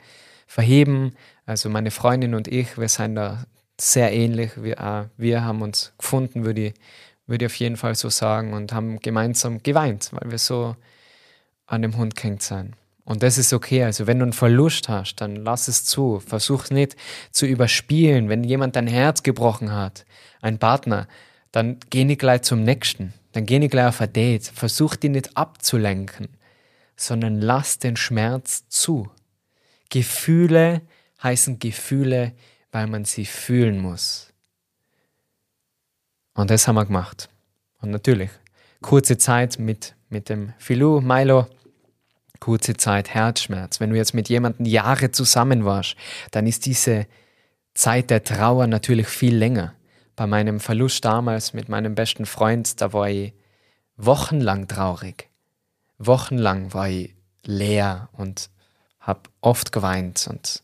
verheben. 0.46 1.16
Also 1.46 1.70
meine 1.70 1.90
Freundin 1.92 2.36
und 2.36 2.48
ich, 2.48 2.78
wir 2.78 2.90
sind 2.90 3.16
da 3.16 3.46
sehr 3.80 4.12
ähnlich. 4.14 4.52
Wir, 4.62 4.78
äh, 4.80 5.06
wir 5.18 5.44
haben 5.44 5.62
uns 5.62 5.94
gefunden, 5.98 6.46
würde 6.46 6.68
ich, 6.68 6.74
würde 7.26 7.46
ich 7.46 7.52
auf 7.52 7.56
jeden 7.56 7.78
Fall 7.78 7.96
so 7.96 8.10
sagen, 8.10 8.54
und 8.54 8.74
haben 8.74 9.00
gemeinsam 9.00 9.64
geweint, 9.64 10.10
weil 10.12 10.30
wir 10.30 10.38
so 10.38 10.76
an 11.66 11.82
dem 11.82 11.98
Hund 11.98 12.16
gehängt 12.16 12.44
sind. 12.44 12.76
Und 13.08 13.24
das 13.24 13.38
ist 13.38 13.54
okay. 13.54 13.86
Also 13.86 14.06
wenn 14.06 14.20
du 14.20 14.24
einen 14.24 14.34
Verlust 14.34 14.89
hast, 14.89 15.15
dann 15.22 15.38
lass 15.38 15.70
es 15.70 15.86
zu. 15.86 16.20
Versuch 16.20 16.70
nicht 16.72 16.98
zu 17.32 17.46
überspielen. 17.46 18.28
Wenn 18.28 18.43
jemand 18.43 18.76
dein 18.76 18.86
Herz 18.88 19.24
gebrochen 19.24 19.72
hat, 19.72 20.06
ein 20.41 20.60
Partner, 20.60 21.08
dann 21.54 21.78
geh 21.89 22.04
nicht 22.04 22.20
gleich 22.20 22.41
zum 22.41 22.63
nächsten. 22.63 23.13
Dann 23.32 23.46
geh 23.46 23.60
nicht 23.60 23.72
gleich 23.72 23.88
auf 23.88 24.02
ein 24.02 24.12
Date. 24.12 24.48
Versuch 24.48 24.98
die 24.98 25.08
nicht 25.08 25.38
abzulenken, 25.38 26.28
sondern 26.98 27.39
lass 27.39 27.80
den 27.80 27.96
Schmerz 27.96 28.67
zu. 28.67 29.10
Gefühle 29.89 30.82
heißen 31.24 31.60
Gefühle, 31.60 32.34
weil 32.74 32.88
man 32.88 33.06
sie 33.06 33.26
fühlen 33.26 33.80
muss. 33.80 34.34
Und 36.34 36.52
das 36.52 36.67
haben 36.67 36.76
wir 36.76 36.86
gemacht. 36.86 37.30
Und 37.80 37.91
natürlich, 37.91 38.32
kurze 38.82 39.17
Zeit 39.17 39.60
mit, 39.60 39.96
mit 40.10 40.28
dem 40.28 40.52
Filou, 40.58 41.00
Milo, 41.00 41.48
kurze 42.39 42.76
Zeit 42.76 43.10
Herzschmerz. 43.13 43.80
Wenn 43.80 43.89
du 43.89 43.95
jetzt 43.95 44.13
mit 44.13 44.30
jemandem 44.30 44.65
Jahre 44.65 45.12
zusammen 45.12 45.65
warst, 45.65 45.95
dann 46.32 46.47
ist 46.47 46.65
diese 46.65 47.08
Zeit 47.73 48.10
der 48.10 48.23
Trauer 48.23 48.67
natürlich 48.67 49.08
viel 49.08 49.36
länger. 49.36 49.73
Bei 50.15 50.26
meinem 50.26 50.60
Verlust 50.60 51.06
damals 51.06 51.54
mit 51.54 51.69
meinem 51.69 51.95
besten 51.95 52.26
Freund, 52.26 52.82
da 52.82 52.91
war 52.93 53.10
ich 53.10 53.34
wochenlang 53.97 54.67
traurig. 54.67 55.30
Wochenlang 56.00 56.73
war 56.73 56.89
ich 56.89 57.13
leer 57.43 58.10
und 58.13 58.50
habe 59.00 59.21
oft 59.41 59.71
geweint 59.71 60.28
und 60.30 60.63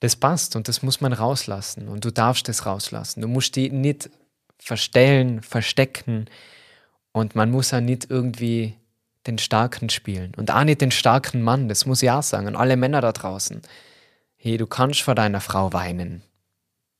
das 0.00 0.16
passt 0.16 0.56
und 0.56 0.66
das 0.66 0.82
muss 0.82 1.00
man 1.00 1.12
rauslassen 1.12 1.88
und 1.88 2.04
du 2.04 2.10
darfst 2.10 2.48
es 2.48 2.64
rauslassen. 2.64 3.20
Du 3.20 3.28
musst 3.28 3.54
die 3.56 3.70
nicht 3.70 4.08
verstellen, 4.58 5.42
verstecken 5.42 6.26
und 7.12 7.34
man 7.34 7.50
muss 7.50 7.70
ja 7.70 7.80
nicht 7.80 8.10
irgendwie 8.10 8.76
den 9.26 9.38
Starken 9.38 9.90
spielen 9.90 10.32
und 10.36 10.50
auch 10.50 10.64
nicht 10.64 10.80
den 10.80 10.90
starken 10.90 11.42
Mann, 11.42 11.68
das 11.68 11.86
muss 11.86 12.02
ich 12.02 12.10
auch 12.10 12.22
sagen, 12.22 12.46
und 12.46 12.56
alle 12.56 12.76
Männer 12.76 13.00
da 13.00 13.12
draußen. 13.12 13.60
Hey, 14.36 14.56
du 14.56 14.66
kannst 14.66 15.02
vor 15.02 15.14
deiner 15.14 15.40
Frau 15.40 15.72
weinen. 15.72 16.22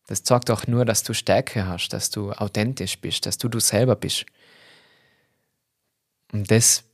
Das 0.06 0.22
zeigt 0.24 0.50
auch 0.50 0.66
nur, 0.66 0.84
dass 0.84 1.02
du 1.02 1.14
Stärke 1.14 1.66
hast, 1.66 1.90
dass 1.90 2.10
du 2.10 2.32
authentisch 2.32 3.00
bist, 3.00 3.26
dass 3.26 3.38
du 3.38 3.48
du 3.48 3.60
selber 3.60 3.96
bist. 3.96 4.26
Und 6.32 6.50
das 6.50 6.84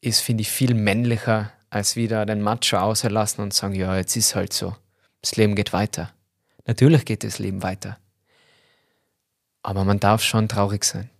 ist, 0.00 0.20
finde 0.20 0.42
ich, 0.42 0.50
viel 0.50 0.74
männlicher, 0.74 1.52
als 1.68 1.96
wieder 1.96 2.26
den 2.26 2.42
Macho 2.42 2.78
auslassen 2.78 3.42
und 3.42 3.54
sagen, 3.54 3.74
ja, 3.74 3.96
jetzt 3.96 4.16
ist 4.16 4.34
halt 4.34 4.52
so. 4.52 4.76
Das 5.20 5.36
Leben 5.36 5.54
geht 5.54 5.72
weiter. 5.72 6.12
Natürlich 6.66 7.04
geht 7.04 7.24
das 7.24 7.38
Leben 7.38 7.62
weiter. 7.62 7.98
Aber 9.62 9.84
man 9.84 10.00
darf 10.00 10.22
schon 10.22 10.48
traurig 10.48 10.84
sein. 10.84 11.10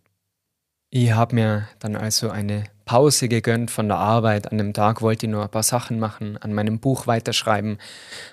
Ich 0.90 1.12
habe 1.12 1.34
mir 1.34 1.68
dann 1.78 1.94
also 1.94 2.30
eine 2.30 2.64
Pause 2.90 3.28
gegönnt 3.28 3.70
von 3.70 3.86
der 3.86 3.98
Arbeit. 3.98 4.50
An 4.50 4.58
dem 4.58 4.72
Tag 4.72 5.00
wollte 5.00 5.26
ich 5.26 5.30
nur 5.30 5.44
ein 5.44 5.48
paar 5.48 5.62
Sachen 5.62 6.00
machen, 6.00 6.36
an 6.38 6.52
meinem 6.52 6.80
Buch 6.80 7.06
weiterschreiben, 7.06 7.78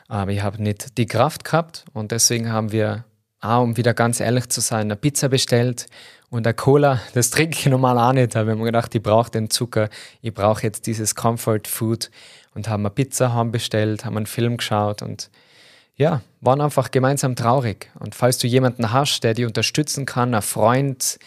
aber 0.08 0.32
ich 0.32 0.41
habe 0.41 0.63
nicht 0.63 0.98
die 0.98 1.06
Kraft 1.06 1.43
gehabt 1.43 1.86
und 1.93 2.12
deswegen 2.12 2.52
haben 2.52 2.72
wir, 2.72 3.06
ah, 3.39 3.60
um 3.60 3.78
wieder 3.78 3.93
ganz 3.93 4.20
ehrlich 4.20 4.50
zu 4.50 4.60
sein, 4.60 4.88
eine 4.88 4.96
Pizza 4.96 5.30
bestellt 5.30 5.86
und 6.32 6.48
eine 6.48 6.56
Cola. 6.56 7.00
Das 7.13 7.30
trinke 7.30 7.56
ich 7.60 7.67
normal 7.67 8.00
auch 8.00 8.13
nicht, 8.13 8.36
aber 8.36 8.48
wir 8.48 8.54
haben 8.54 8.63
gedacht, 8.63 8.96
ich 8.96 9.04
brauche 9.04 9.30
den 9.30 9.52
Zucker, 9.52 9.89
ich 10.24 10.34
brauche 10.34 10.63
jetzt 10.63 10.88
dieses 10.88 11.13
Comfort 11.13 11.67
Food 11.67 12.10
und 12.56 12.67
haben 12.67 12.84
eine 12.84 12.89
Pizza 12.89 13.34
haben 13.34 13.52
bestellt, 13.52 14.06
haben 14.06 14.17
einen 14.17 14.26
Film 14.26 14.58
geschaut 14.58 15.04
und 15.04 15.30
ja, 15.98 16.22
waren 16.41 16.62
einfach 16.62 16.89
gemeinsam 16.89 17.36
traurig. 17.36 17.91
Und 18.00 18.15
falls 18.15 18.39
du 18.39 18.48
jemanden 18.48 18.91
hast, 18.91 19.24
der 19.24 19.36
dich 19.36 19.46
unterstützen 19.46 20.08
kann, 20.08 20.34
ein 20.34 20.41
Freund, 20.41 21.20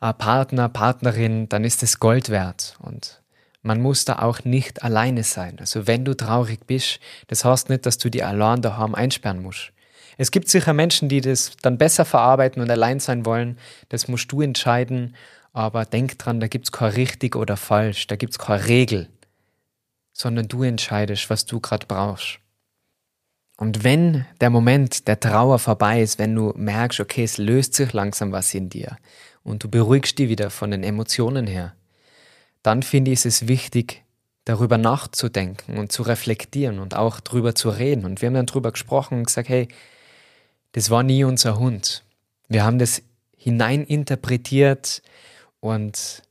Partner, 0.00 0.68
Partnerin, 0.68 1.48
dann 1.48 1.64
ist 1.64 1.82
es 1.82 2.00
Gold 2.00 2.30
wert. 2.30 2.76
Und 2.80 3.22
man 3.62 3.80
muss 3.80 4.04
da 4.04 4.20
auch 4.20 4.44
nicht 4.44 4.82
alleine 4.82 5.24
sein. 5.24 5.56
Also 5.58 5.86
wenn 5.86 6.04
du 6.04 6.14
traurig 6.14 6.66
bist, 6.66 7.00
das 7.26 7.44
heißt 7.44 7.68
nicht, 7.68 7.86
dass 7.86 7.98
du 7.98 8.10
die 8.10 8.22
allein 8.22 8.62
daheim 8.62 8.94
einsperren 8.94 9.42
musst. 9.42 9.72
Es 10.18 10.30
gibt 10.30 10.48
sicher 10.48 10.72
Menschen, 10.72 11.08
die 11.08 11.20
das 11.20 11.52
dann 11.62 11.76
besser 11.76 12.04
verarbeiten 12.04 12.62
und 12.62 12.70
allein 12.70 13.00
sein 13.00 13.26
wollen. 13.26 13.58
Das 13.88 14.08
musst 14.08 14.32
du 14.32 14.40
entscheiden. 14.40 15.14
Aber 15.52 15.84
denk 15.84 16.18
dran, 16.18 16.40
da 16.40 16.48
gibt 16.48 16.66
es 16.66 16.72
kein 16.72 16.92
richtig 16.92 17.36
oder 17.36 17.56
falsch. 17.56 18.06
Da 18.06 18.16
gibt 18.16 18.32
es 18.32 18.38
keine 18.38 18.66
Regel. 18.66 19.08
Sondern 20.12 20.48
du 20.48 20.62
entscheidest, 20.62 21.28
was 21.28 21.44
du 21.44 21.60
gerade 21.60 21.86
brauchst. 21.86 22.38
Und 23.58 23.84
wenn 23.84 24.26
der 24.40 24.50
Moment 24.50 25.08
der 25.08 25.18
Trauer 25.18 25.58
vorbei 25.58 26.02
ist, 26.02 26.18
wenn 26.18 26.34
du 26.34 26.52
merkst, 26.56 27.00
okay, 27.00 27.24
es 27.24 27.38
löst 27.38 27.74
sich 27.74 27.92
langsam 27.92 28.32
was 28.32 28.52
in 28.54 28.68
dir 28.68 28.96
und 29.46 29.62
du 29.62 29.68
beruhigst 29.68 30.18
dich 30.18 30.28
wieder 30.28 30.50
von 30.50 30.72
den 30.72 30.82
Emotionen 30.82 31.46
her, 31.46 31.74
dann 32.62 32.82
finde 32.82 33.12
ich 33.12 33.24
es 33.24 33.46
wichtig, 33.46 34.02
darüber 34.44 34.76
nachzudenken 34.76 35.78
und 35.78 35.92
zu 35.92 36.02
reflektieren 36.02 36.78
und 36.78 36.94
auch 36.94 37.20
darüber 37.20 37.54
zu 37.54 37.68
reden. 37.68 38.04
Und 38.04 38.20
wir 38.20 38.26
haben 38.26 38.34
dann 38.34 38.46
darüber 38.46 38.72
gesprochen 38.72 39.18
und 39.18 39.24
gesagt, 39.24 39.48
hey, 39.48 39.68
das 40.72 40.90
war 40.90 41.02
nie 41.02 41.24
unser 41.24 41.58
Hund. 41.58 42.02
Wir 42.48 42.64
haben 42.64 42.78
das 42.78 43.02
hineininterpretiert 43.36 45.02
und 45.60 46.22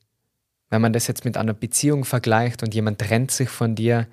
wenn 0.70 0.82
man 0.82 0.94
das 0.94 1.08
jetzt 1.08 1.24
mit 1.24 1.38
einer 1.38 1.54
Beziehung 1.54 2.04
vergleicht 2.04 2.64
und 2.64 2.74
jemand 2.74 3.00
trennt 3.00 3.32
sich 3.32 3.50
von 3.50 3.76
dir, 3.76 4.08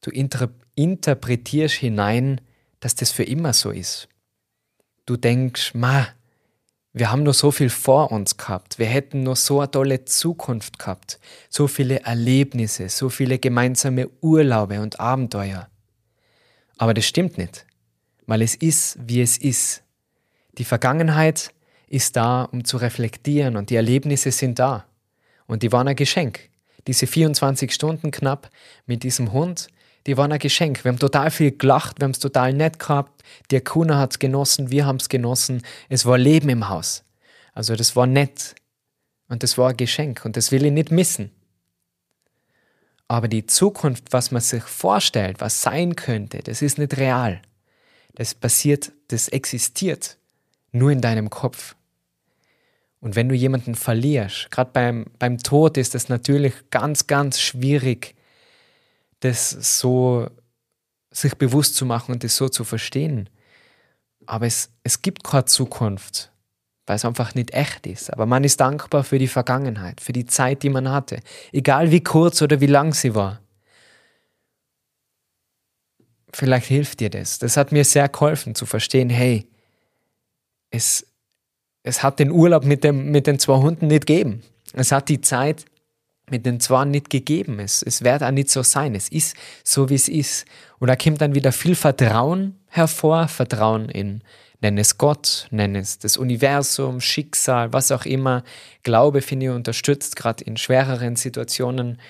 du 0.00 0.10
inter 0.10 0.50
interpretierst 0.74 1.76
hinein, 1.76 2.40
dass 2.80 2.94
das 2.94 3.12
für 3.12 3.24
immer 3.24 3.52
so 3.52 3.70
ist. 3.70 4.08
Du 5.04 5.16
denkst, 5.16 5.74
ma, 5.74 6.08
wir 6.94 7.10
haben 7.10 7.22
noch 7.22 7.34
so 7.34 7.50
viel 7.50 7.70
vor 7.70 8.12
uns 8.12 8.36
gehabt. 8.36 8.78
Wir 8.78 8.86
hätten 8.86 9.22
noch 9.22 9.36
so 9.36 9.60
eine 9.60 9.70
tolle 9.70 10.04
Zukunft 10.04 10.78
gehabt. 10.78 11.18
So 11.48 11.66
viele 11.66 12.00
Erlebnisse, 12.00 12.88
so 12.90 13.08
viele 13.08 13.38
gemeinsame 13.38 14.10
Urlaube 14.20 14.80
und 14.80 15.00
Abenteuer. 15.00 15.68
Aber 16.76 16.92
das 16.92 17.06
stimmt 17.06 17.38
nicht, 17.38 17.64
weil 18.26 18.42
es 18.42 18.54
ist, 18.54 18.98
wie 19.00 19.22
es 19.22 19.38
ist. 19.38 19.82
Die 20.58 20.64
Vergangenheit 20.64 21.52
ist 21.88 22.16
da, 22.16 22.44
um 22.44 22.64
zu 22.64 22.76
reflektieren 22.76 23.56
und 23.56 23.70
die 23.70 23.76
Erlebnisse 23.76 24.30
sind 24.30 24.58
da. 24.58 24.84
Und 25.46 25.62
die 25.62 25.72
waren 25.72 25.88
ein 25.88 25.96
Geschenk. 25.96 26.50
Diese 26.86 27.06
24 27.06 27.72
Stunden 27.72 28.10
knapp 28.10 28.50
mit 28.86 29.02
diesem 29.02 29.32
Hund, 29.32 29.68
die 30.06 30.16
waren 30.16 30.32
ein 30.32 30.38
Geschenk. 30.38 30.84
Wir 30.84 30.90
haben 30.90 30.98
total 30.98 31.30
viel 31.30 31.56
gelacht, 31.56 32.00
wir 32.00 32.04
haben 32.04 32.12
es 32.12 32.18
total 32.18 32.52
nett 32.52 32.78
gehabt. 32.78 33.22
Der 33.50 33.60
Kuna 33.60 33.98
hat 33.98 34.12
es 34.12 34.18
genossen, 34.18 34.70
wir 34.70 34.86
haben 34.86 34.96
es 34.96 35.08
genossen. 35.08 35.62
Es 35.88 36.06
war 36.06 36.18
Leben 36.18 36.48
im 36.48 36.68
Haus. 36.68 37.04
Also 37.52 37.76
das 37.76 37.94
war 37.94 38.06
nett. 38.06 38.54
Und 39.28 39.42
das 39.42 39.56
war 39.56 39.70
ein 39.70 39.76
Geschenk 39.76 40.24
und 40.24 40.36
das 40.36 40.52
will 40.52 40.64
ich 40.66 40.72
nicht 40.72 40.90
missen. 40.90 41.30
Aber 43.08 43.28
die 43.28 43.46
Zukunft, 43.46 44.12
was 44.12 44.30
man 44.30 44.42
sich 44.42 44.62
vorstellt, 44.62 45.40
was 45.40 45.62
sein 45.62 45.96
könnte, 45.96 46.38
das 46.38 46.62
ist 46.62 46.78
nicht 46.78 46.96
real. 46.96 47.40
Das 48.14 48.34
passiert, 48.34 48.92
das 49.08 49.28
existiert 49.28 50.18
nur 50.72 50.90
in 50.90 51.00
deinem 51.00 51.30
Kopf. 51.30 51.76
Und 53.00 53.16
wenn 53.16 53.28
du 53.28 53.34
jemanden 53.34 53.74
verlierst, 53.74 54.50
gerade 54.50 54.70
beim, 54.72 55.06
beim 55.18 55.38
Tod 55.38 55.76
ist 55.76 55.94
das 55.94 56.08
natürlich 56.08 56.54
ganz, 56.70 57.06
ganz 57.06 57.40
schwierig, 57.40 58.14
das 59.24 59.50
so 59.50 60.28
sich 61.10 61.36
bewusst 61.36 61.76
zu 61.76 61.86
machen 61.86 62.12
und 62.12 62.24
das 62.24 62.36
so 62.36 62.48
zu 62.48 62.64
verstehen. 62.64 63.28
Aber 64.26 64.46
es, 64.46 64.70
es 64.82 65.02
gibt 65.02 65.24
keine 65.24 65.44
Zukunft, 65.44 66.32
weil 66.86 66.96
es 66.96 67.04
einfach 67.04 67.34
nicht 67.34 67.52
echt 67.52 67.86
ist. 67.86 68.12
Aber 68.12 68.26
man 68.26 68.44
ist 68.44 68.60
dankbar 68.60 69.04
für 69.04 69.18
die 69.18 69.28
Vergangenheit, 69.28 70.00
für 70.00 70.12
die 70.12 70.26
Zeit, 70.26 70.62
die 70.62 70.70
man 70.70 70.90
hatte, 70.90 71.20
egal 71.52 71.90
wie 71.90 72.02
kurz 72.02 72.40
oder 72.42 72.60
wie 72.60 72.66
lang 72.66 72.94
sie 72.94 73.14
war. 73.14 73.40
Vielleicht 76.32 76.66
hilft 76.66 77.00
dir 77.00 77.10
das. 77.10 77.38
Das 77.38 77.56
hat 77.56 77.72
mir 77.72 77.84
sehr 77.84 78.08
geholfen 78.08 78.54
zu 78.54 78.64
verstehen, 78.64 79.10
hey, 79.10 79.46
es, 80.70 81.06
es 81.82 82.02
hat 82.02 82.18
den 82.18 82.30
Urlaub 82.30 82.64
mit, 82.64 82.84
dem, 82.84 83.10
mit 83.10 83.26
den 83.26 83.38
zwei 83.38 83.58
Hunden 83.58 83.88
nicht 83.88 84.06
gegeben. 84.06 84.42
Es 84.72 84.92
hat 84.92 85.10
die 85.10 85.20
Zeit 85.20 85.66
mit 86.32 86.44
den 86.44 86.58
Zwar 86.58 86.84
nicht 86.84 87.10
gegeben 87.10 87.60
ist. 87.60 87.84
Es 87.84 88.02
wird 88.02 88.24
auch 88.24 88.32
nicht 88.32 88.50
so 88.50 88.64
sein. 88.64 88.96
Es 88.96 89.08
ist 89.08 89.36
so, 89.62 89.88
wie 89.88 89.94
es 89.94 90.08
ist. 90.08 90.46
Und 90.80 90.88
da 90.88 90.96
kommt 90.96 91.20
dann 91.20 91.36
wieder 91.36 91.52
viel 91.52 91.76
Vertrauen 91.76 92.58
hervor. 92.66 93.28
Vertrauen 93.28 93.88
in, 93.88 94.22
nenn 94.60 94.78
es 94.78 94.98
Gott, 94.98 95.46
nenn 95.50 95.76
es 95.76 95.98
das 95.98 96.16
Universum, 96.16 97.00
Schicksal, 97.00 97.72
was 97.72 97.92
auch 97.92 98.04
immer. 98.04 98.42
Glaube, 98.82 99.22
finde 99.22 99.46
ich, 99.46 99.52
unterstützt, 99.52 100.16
gerade 100.16 100.42
in 100.42 100.56
schwereren 100.56 101.14
Situationen. 101.14 102.00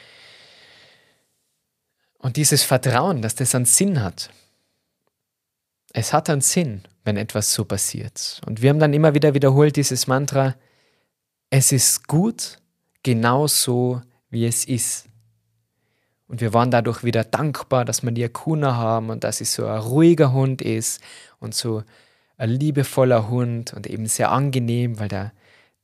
Und 2.19 2.37
dieses 2.37 2.63
Vertrauen, 2.63 3.21
dass 3.21 3.35
das 3.35 3.55
einen 3.55 3.65
Sinn 3.67 4.03
hat. 4.03 4.31
Es 5.93 6.13
hat 6.13 6.31
einen 6.31 6.41
Sinn, 6.41 6.83
wenn 7.05 7.17
etwas 7.17 7.53
so 7.53 7.65
passiert. 7.65 8.41
Und 8.47 8.63
wir 8.63 8.71
haben 8.71 8.79
dann 8.79 8.95
immer 8.95 9.15
wieder 9.15 9.35
wiederholt 9.35 9.77
dieses 9.77 10.07
Mantra, 10.07 10.55
es 11.51 11.71
ist 11.71 12.07
gut, 12.09 12.59
genau 13.03 13.47
so, 13.47 14.01
wie 14.33 14.47
es 14.47 14.65
ist. 14.65 15.07
Und 16.27 16.41
wir 16.41 16.55
waren 16.55 16.71
dadurch 16.71 17.05
wieder 17.05 17.25
dankbar, 17.25 17.85
dass 17.85 18.03
wir 18.03 18.11
die 18.11 18.25
Akuna 18.25 18.75
haben 18.75 19.11
und 19.11 19.23
dass 19.23 19.43
es 19.43 19.53
so 19.53 19.67
ein 19.67 19.79
ruhiger 19.79 20.33
Hund 20.33 20.63
ist 20.63 21.03
und 21.39 21.55
so 21.55 21.83
ein 22.39 22.49
liebevoller 22.49 23.29
Hund 23.29 23.75
und 23.75 23.87
eben 23.87 24.07
sehr 24.07 24.33
angenehm, 24.33 24.99
weil 24.99 25.09
der, 25.09 25.33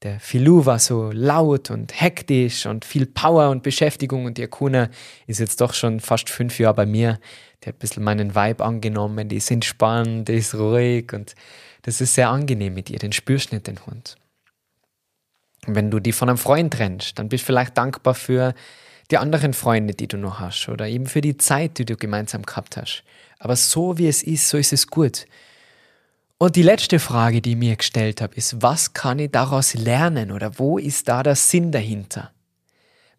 der 0.03 0.19
Filou 0.21 0.65
war 0.65 0.79
so 0.79 1.11
laut 1.13 1.71
und 1.71 2.01
hektisch 2.01 2.65
und 2.65 2.87
viel 2.87 3.05
Power 3.05 3.51
und 3.51 3.63
Beschäftigung 3.63 4.25
und 4.25 4.39
die 4.39 4.45
Akuna 4.45 4.89
ist 5.27 5.39
jetzt 5.39 5.61
doch 5.61 5.75
schon 5.75 6.01
fast 6.01 6.31
fünf 6.31 6.59
Jahre 6.59 6.75
bei 6.75 6.87
mir. 6.87 7.21
Die 7.63 7.69
hat 7.69 7.77
ein 7.77 7.81
bisschen 7.81 8.03
meinen 8.03 8.35
Vibe 8.35 8.65
angenommen, 8.65 9.29
die 9.29 9.37
ist 9.37 9.51
entspannt, 9.51 10.29
die 10.29 10.37
ist 10.37 10.55
ruhig 10.55 11.13
und 11.13 11.35
das 11.83 12.01
ist 12.01 12.15
sehr 12.15 12.31
angenehm 12.31 12.73
mit 12.73 12.89
ihr, 12.89 12.99
den 12.99 13.13
spürst 13.13 13.53
nicht 13.53 13.67
den 13.67 13.85
Hund. 13.85 14.17
Wenn 15.67 15.91
du 15.91 16.01
die 16.01 16.13
von 16.13 16.29
einem 16.29 16.39
Freund 16.39 16.73
trennst, 16.73 17.19
dann 17.19 17.29
bist 17.29 17.43
du 17.43 17.47
vielleicht 17.47 17.77
dankbar 17.77 18.15
für 18.15 18.55
die 19.11 19.19
anderen 19.19 19.55
Freunde, 19.55 19.95
die 19.95 20.07
du 20.07 20.17
noch 20.17 20.41
hast 20.41 20.69
oder 20.69 20.87
eben 20.87 21.07
für 21.07 21.21
die 21.21 21.37
Zeit, 21.37 21.79
die 21.79 21.85
du 21.85 21.97
gemeinsam 21.97 22.43
gehabt 22.43 22.77
hast. 22.77 23.05
Aber 23.39 23.57
so 23.57 23.99
wie 23.99 24.09
es 24.09 24.23
ist, 24.23 24.49
so 24.49 24.59
ist 24.59 24.73
es 24.73 24.87
gut. 24.87 25.27
Und 26.39 26.55
die 26.55 26.63
letzte 26.63 27.01
Frage, 27.01 27.43
die 27.43 27.53
ich 27.53 27.57
mir 27.57 27.77
gestellt 27.77 28.21
habe, 28.21 28.35
ist, 28.37 28.63
was 28.63 28.93
kann 28.93 29.19
ich 29.19 29.31
daraus 29.31 29.75
lernen 29.75 30.31
oder 30.31 30.59
wo 30.59 30.79
ist 30.79 31.09
da 31.09 31.23
der 31.23 31.35
Sinn 31.35 31.73
dahinter? 31.73 32.31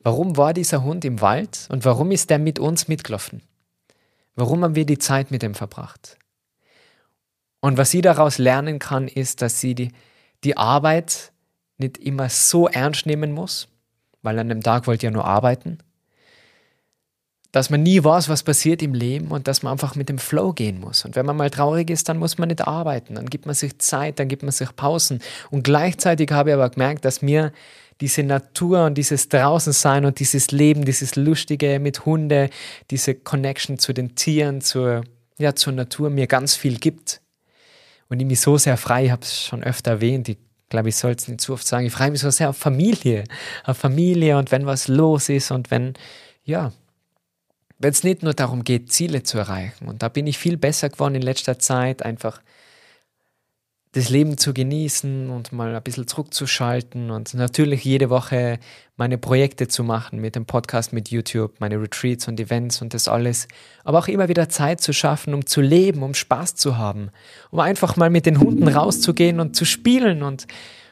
Warum 0.01 0.37
war 0.37 0.53
dieser 0.53 0.83
Hund 0.83 1.03
im 1.03 1.19
Wald 1.19 1.67
und 1.69 1.83
warum 1.83 2.11
ist 2.11 2.29
der 2.29 2.39
mit 2.39 2.59
uns 2.59 2.87
mitgelaufen? 2.87 3.41
Warum 4.35 4.63
haben 4.63 4.75
wir 4.75 4.85
die 4.85 4.97
Zeit 4.97 5.31
mit 5.31 5.43
ihm 5.43 5.55
verbracht? 5.55 6.17
Und 7.59 7.77
was 7.77 7.91
sie 7.91 8.01
daraus 8.01 8.37
lernen 8.37 8.79
kann, 8.79 9.09
ist, 9.09 9.41
dass 9.41 9.59
sie 9.59 9.75
die, 9.75 9.91
die 10.45 10.55
Arbeit 10.55 11.33
nicht 11.79 11.97
immer 11.97 12.29
so 12.29 12.67
ernst 12.67 13.05
nehmen 13.05 13.31
muss, 13.31 13.67
weil 14.21 14.37
an 14.37 14.49
dem 14.49 14.61
Tag 14.61 14.87
wollt 14.87 15.03
ihr 15.03 15.11
nur 15.11 15.25
arbeiten. 15.25 15.79
Dass 17.51 17.71
man 17.71 17.81
nie 17.81 18.03
weiß, 18.03 18.29
was 18.29 18.43
passiert 18.43 18.83
im 18.83 18.93
Leben 18.93 19.29
und 19.29 19.47
dass 19.47 19.63
man 19.63 19.71
einfach 19.71 19.95
mit 19.95 20.07
dem 20.07 20.19
Flow 20.19 20.53
gehen 20.53 20.79
muss. 20.79 21.03
Und 21.03 21.15
wenn 21.15 21.25
man 21.25 21.35
mal 21.35 21.49
traurig 21.49 21.89
ist, 21.89 22.07
dann 22.07 22.19
muss 22.19 22.37
man 22.37 22.49
nicht 22.49 22.67
arbeiten. 22.67 23.15
Dann 23.15 23.25
gibt 23.25 23.47
man 23.47 23.55
sich 23.55 23.79
Zeit, 23.79 24.19
dann 24.19 24.27
gibt 24.27 24.43
man 24.43 24.51
sich 24.51 24.75
Pausen. 24.75 25.19
Und 25.49 25.63
gleichzeitig 25.63 26.31
habe 26.31 26.51
ich 26.51 26.53
aber 26.53 26.69
gemerkt, 26.69 27.05
dass 27.05 27.23
mir 27.23 27.51
diese 28.01 28.23
Natur 28.23 28.85
und 28.85 28.95
dieses 28.95 29.29
Draußensein 29.29 30.05
und 30.05 30.19
dieses 30.19 30.51
Leben, 30.51 30.85
dieses 30.85 31.15
Lustige 31.15 31.79
mit 31.79 32.05
Hunde, 32.05 32.49
diese 32.91 33.15
Connection 33.15 33.79
zu 33.79 33.93
den 33.93 34.15
Tieren, 34.15 34.61
zur, 34.61 35.03
ja, 35.37 35.55
zur 35.55 35.73
Natur 35.73 36.09
mir 36.09 36.27
ganz 36.27 36.55
viel 36.55 36.77
gibt. 36.77 37.21
Und 38.09 38.19
ich 38.19 38.25
mich 38.25 38.41
so 38.41 38.57
sehr 38.57 38.77
frei, 38.77 39.05
ich 39.05 39.11
habe 39.11 39.23
es 39.23 39.43
schon 39.43 39.63
öfter 39.63 39.91
erwähnt, 39.91 40.29
ich 40.29 40.37
glaube, 40.69 40.89
ich 40.89 40.95
soll 40.95 41.11
es 41.11 41.27
nicht 41.27 41.41
zu 41.41 41.53
oft 41.53 41.67
sagen, 41.67 41.85
ich 41.85 41.93
freue 41.93 42.11
mich 42.11 42.21
so 42.21 42.29
sehr 42.29 42.49
auf 42.49 42.57
Familie, 42.57 43.23
auf 43.65 43.77
Familie 43.77 44.37
und 44.37 44.51
wenn 44.51 44.65
was 44.65 44.87
los 44.87 45.29
ist 45.29 45.51
und 45.51 45.71
wenn, 45.71 45.93
ja, 46.43 46.71
wenn 47.79 47.91
es 47.91 48.03
nicht 48.03 48.23
nur 48.23 48.33
darum 48.33 48.63
geht, 48.63 48.91
Ziele 48.91 49.23
zu 49.23 49.37
erreichen. 49.37 49.87
Und 49.87 50.03
da 50.03 50.09
bin 50.09 50.27
ich 50.27 50.37
viel 50.37 50.57
besser 50.57 50.89
geworden 50.89 51.15
in 51.15 51.21
letzter 51.21 51.59
Zeit, 51.59 52.03
einfach 52.03 52.41
das 53.93 54.09
Leben 54.09 54.37
zu 54.37 54.53
genießen 54.53 55.31
und 55.31 55.51
mal 55.51 55.75
ein 55.75 55.81
bisschen 55.81 56.05
zurückzuschalten 56.05 57.09
und 57.09 57.33
natürlich 57.33 57.83
jede 57.83 58.11
Woche 58.11 58.59
meine 58.97 59.17
Projekte 59.17 59.67
zu 59.67 59.83
machen 59.83 60.19
mit 60.19 60.35
dem 60.35 60.45
Podcast, 60.45 60.93
mit 60.93 61.09
YouTube, 61.09 61.59
meine 61.59 61.81
Retreats 61.81 62.27
und 62.27 62.39
Events 62.39 62.83
und 62.83 62.93
das 62.93 63.07
alles. 63.07 63.47
Aber 63.83 63.97
auch 63.97 64.07
immer 64.07 64.29
wieder 64.29 64.47
Zeit 64.47 64.79
zu 64.79 64.93
schaffen, 64.93 65.33
um 65.33 65.47
zu 65.47 65.61
leben, 65.61 66.03
um 66.03 66.13
Spaß 66.13 66.53
zu 66.53 66.77
haben, 66.77 67.09
um 67.49 67.59
einfach 67.59 67.95
mal 67.95 68.11
mit 68.11 68.27
den 68.27 68.39
Hunden 68.39 68.67
rauszugehen 68.67 69.39
und 69.39 69.55
zu 69.55 69.65
spielen 69.65 70.21
und, 70.21 70.45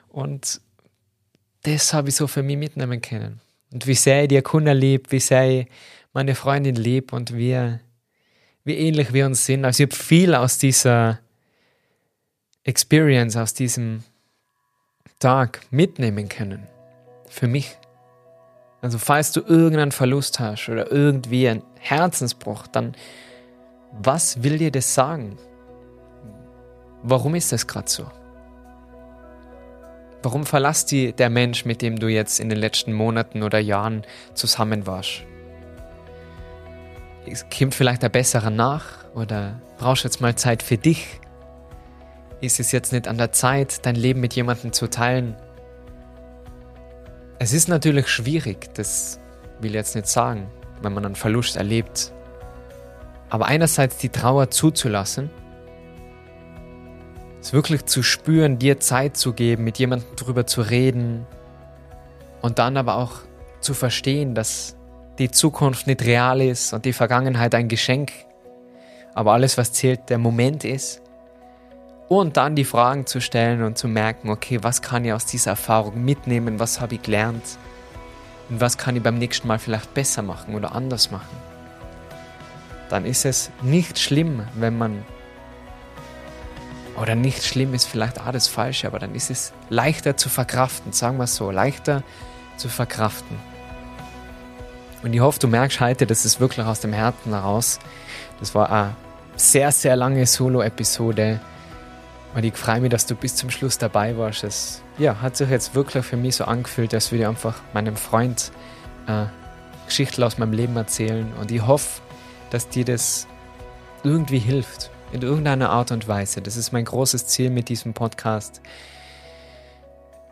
und 0.07 0.59
das 1.63 1.93
habe 1.93 2.09
ich 2.09 2.15
so 2.15 2.25
für 2.25 2.41
mich 2.41 2.57
mitnehmen 2.57 3.01
können. 3.01 3.41
Und 3.71 3.85
wie 3.85 3.93
sehr 3.93 4.23
ich 4.23 4.29
die 4.29 4.37
Akuna 4.37 4.71
lieb, 4.71 5.11
wie 5.11 5.19
sehr 5.19 5.49
ich 5.49 5.67
meine 6.13 6.33
Freundin 6.33 6.75
lieb 6.75 7.13
und 7.13 7.35
wie, 7.35 7.77
wie 8.63 8.73
ähnlich 8.73 9.13
wir 9.13 9.27
uns 9.27 9.45
sind. 9.45 9.65
Also 9.65 9.83
ich 9.83 9.89
habe 9.89 10.03
viel 10.03 10.33
aus 10.33 10.57
dieser 10.57 11.19
Experience 12.67 13.37
aus 13.37 13.53
diesem 13.53 14.03
Tag 15.19 15.61
mitnehmen 15.71 16.27
können. 16.27 16.67
für 17.29 17.47
mich. 17.47 17.77
Also 18.81 18.97
falls 18.97 19.31
du 19.31 19.41
irgendeinen 19.41 19.91
Verlust 19.91 20.39
hast 20.39 20.69
oder 20.69 20.91
irgendwie 20.91 21.47
einen 21.47 21.63
Herzensbruch, 21.79 22.67
dann 22.67 22.95
was 23.91 24.43
will 24.43 24.57
dir 24.57 24.71
das 24.71 24.93
sagen? 24.93 25.37
Warum 27.03 27.35
ist 27.35 27.51
das 27.51 27.67
gerade 27.67 27.89
so? 27.89 28.05
Warum 30.23 30.45
verlässt 30.45 30.91
die 30.91 31.13
der 31.13 31.29
Mensch, 31.29 31.65
mit 31.65 31.81
dem 31.81 31.99
du 31.99 32.07
jetzt 32.07 32.39
in 32.39 32.49
den 32.49 32.59
letzten 32.59 32.93
Monaten 32.93 33.43
oder 33.43 33.59
Jahren 33.59 34.03
zusammen 34.33 34.85
warst? 34.85 35.23
Kommt 37.57 37.75
vielleicht 37.75 38.03
ein 38.03 38.11
besserer 38.11 38.49
nach 38.49 39.05
oder 39.15 39.61
brauchst 39.77 40.03
jetzt 40.03 40.21
mal 40.21 40.35
Zeit 40.35 40.63
für 40.63 40.77
dich? 40.77 41.19
Ist 42.39 42.59
es 42.59 42.71
jetzt 42.71 42.93
nicht 42.93 43.07
an 43.07 43.17
der 43.17 43.31
Zeit, 43.31 43.85
dein 43.85 43.95
Leben 43.95 44.19
mit 44.19 44.35
jemandem 44.35 44.71
zu 44.71 44.87
teilen? 44.87 45.35
Es 47.39 47.51
ist 47.51 47.67
natürlich 47.67 48.07
schwierig, 48.07 48.73
das 48.75 49.19
will 49.59 49.71
ich 49.71 49.75
jetzt 49.75 49.95
nicht 49.95 50.07
sagen, 50.07 50.47
wenn 50.81 50.93
man 50.93 51.05
einen 51.05 51.15
Verlust 51.15 51.55
erlebt. 51.55 52.13
Aber 53.29 53.47
einerseits 53.47 53.97
die 53.97 54.09
Trauer 54.09 54.51
zuzulassen, 54.51 55.31
es 57.41 57.53
wirklich 57.53 57.85
zu 57.85 58.03
spüren, 58.03 58.59
dir 58.59 58.79
Zeit 58.79 59.17
zu 59.17 59.33
geben, 59.33 59.63
mit 59.63 59.79
jemandem 59.79 60.15
drüber 60.15 60.45
zu 60.45 60.61
reden 60.61 61.25
und 62.41 62.59
dann 62.59 62.77
aber 62.77 62.97
auch 62.97 63.13
zu 63.61 63.73
verstehen, 63.73 64.35
dass 64.35 64.75
die 65.17 65.31
Zukunft 65.31 65.87
nicht 65.87 66.03
real 66.03 66.41
ist 66.41 66.73
und 66.73 66.85
die 66.85 66.93
Vergangenheit 66.93 67.55
ein 67.55 67.67
Geschenk, 67.67 68.11
aber 69.15 69.33
alles, 69.33 69.57
was 69.57 69.73
zählt, 69.73 70.09
der 70.09 70.19
Moment 70.19 70.63
ist. 70.63 71.01
Und 72.09 72.37
dann 72.37 72.55
die 72.55 72.63
Fragen 72.63 73.05
zu 73.05 73.19
stellen 73.19 73.63
und 73.63 73.77
zu 73.77 73.87
merken, 73.87 74.29
okay, 74.29 74.59
was 74.61 74.81
kann 74.81 75.03
ich 75.03 75.11
aus 75.11 75.25
dieser 75.25 75.51
Erfahrung 75.51 76.03
mitnehmen, 76.03 76.59
was 76.59 76.79
habe 76.79 76.95
ich 76.95 77.01
gelernt 77.01 77.43
und 78.49 78.61
was 78.61 78.77
kann 78.77 78.95
ich 78.95 79.03
beim 79.03 79.17
nächsten 79.17 79.47
Mal 79.47 79.59
vielleicht 79.59 79.93
besser 79.93 80.21
machen 80.21 80.55
oder 80.55 80.73
anders 80.73 81.11
machen. 81.11 81.35
Dann 82.89 83.05
ist 83.05 83.25
es 83.25 83.51
nicht 83.61 83.99
schlimm, 83.99 84.47
wenn 84.55 84.77
man 84.77 85.03
oder 86.99 87.13
nicht 87.13 87.43
schlimm 87.43 87.73
ist 87.73 87.85
vielleicht 87.85 88.19
auch 88.19 88.31
das 88.31 88.47
Falsche, 88.47 88.87
aber 88.87 88.99
dann 88.99 89.13
ist 89.13 89.29
es 89.29 89.53
leichter 89.69 90.17
zu 90.17 90.29
verkraften, 90.29 90.93
sagen 90.93 91.17
wir 91.17 91.25
es 91.25 91.35
so, 91.35 91.51
leichter 91.51 92.03
zu 92.57 92.69
verkraften. 92.69 93.37
Und 95.03 95.13
ich 95.13 95.19
hoffe, 95.19 95.39
du 95.39 95.47
merkst 95.47 95.79
heute, 95.79 96.07
das 96.07 96.25
ist 96.25 96.39
wirklich 96.39 96.65
aus 96.65 96.79
dem 96.79 96.93
Herzen 96.93 97.33
heraus. 97.33 97.79
Das 98.39 98.55
war 98.55 98.71
eine 98.71 98.95
sehr, 99.35 99.71
sehr 99.71 99.95
lange 99.95 100.25
Solo-Episode. 100.25 101.39
Und 102.35 102.43
ich 102.43 102.55
freue 102.55 102.81
mich, 102.81 102.91
dass 102.91 103.05
du 103.05 103.15
bis 103.15 103.35
zum 103.35 103.49
Schluss 103.49 103.77
dabei 103.77 104.17
warst. 104.17 104.43
Es 104.43 104.81
ja, 104.97 105.21
hat 105.21 105.37
sich 105.37 105.49
jetzt 105.49 105.75
wirklich 105.75 106.05
für 106.05 106.17
mich 106.17 106.35
so 106.35 106.45
angefühlt, 106.45 106.93
als 106.93 107.11
würde 107.11 107.23
ich 107.23 107.27
einfach 107.27 107.61
meinem 107.73 107.95
Freund 107.95 108.51
äh, 109.07 109.25
Geschichten 109.87 110.23
aus 110.23 110.37
meinem 110.37 110.53
Leben 110.53 110.75
erzählen. 110.75 111.31
Und 111.39 111.51
ich 111.51 111.65
hoffe, 111.65 112.01
dass 112.49 112.69
dir 112.69 112.85
das 112.85 113.27
irgendwie 114.03 114.39
hilft 114.39 114.91
in 115.11 115.21
irgendeiner 115.21 115.69
Art 115.69 115.91
und 115.91 116.07
Weise. 116.07 116.41
Das 116.41 116.57
ist 116.57 116.71
mein 116.71 116.85
großes 116.85 117.27
Ziel 117.27 117.49
mit 117.49 117.69
diesem 117.69 117.93
Podcast. 117.93 118.61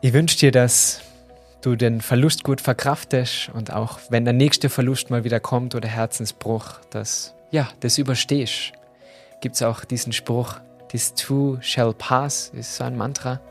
Ich 0.02 0.14
wünsche 0.14 0.38
dir, 0.38 0.52
dass 0.52 1.02
du 1.62 1.76
den 1.76 2.02
Verlust 2.02 2.44
gut 2.44 2.62
verkraftest 2.62 3.50
und 3.54 3.74
auch 3.74 4.00
wenn 4.10 4.24
der 4.24 4.34
nächste 4.34 4.70
Verlust 4.70 5.10
mal 5.10 5.24
wieder 5.24 5.40
kommt 5.40 5.74
oder 5.74 5.88
Herzensbruch, 5.88 6.80
dass 6.92 7.34
ja, 7.52 7.70
das 7.80 7.98
überstehst. 7.98 8.74
Gibt 9.42 9.56
es 9.56 9.64
auch 9.64 9.86
diesen 9.86 10.14
Spruch, 10.14 10.60
this 10.96 11.14
too 11.14 11.58
shall 11.60 11.94
pass, 11.94 12.52
ist 12.56 12.78
so 12.78 12.86
ein 12.86 12.96
Mantra. 12.96 13.42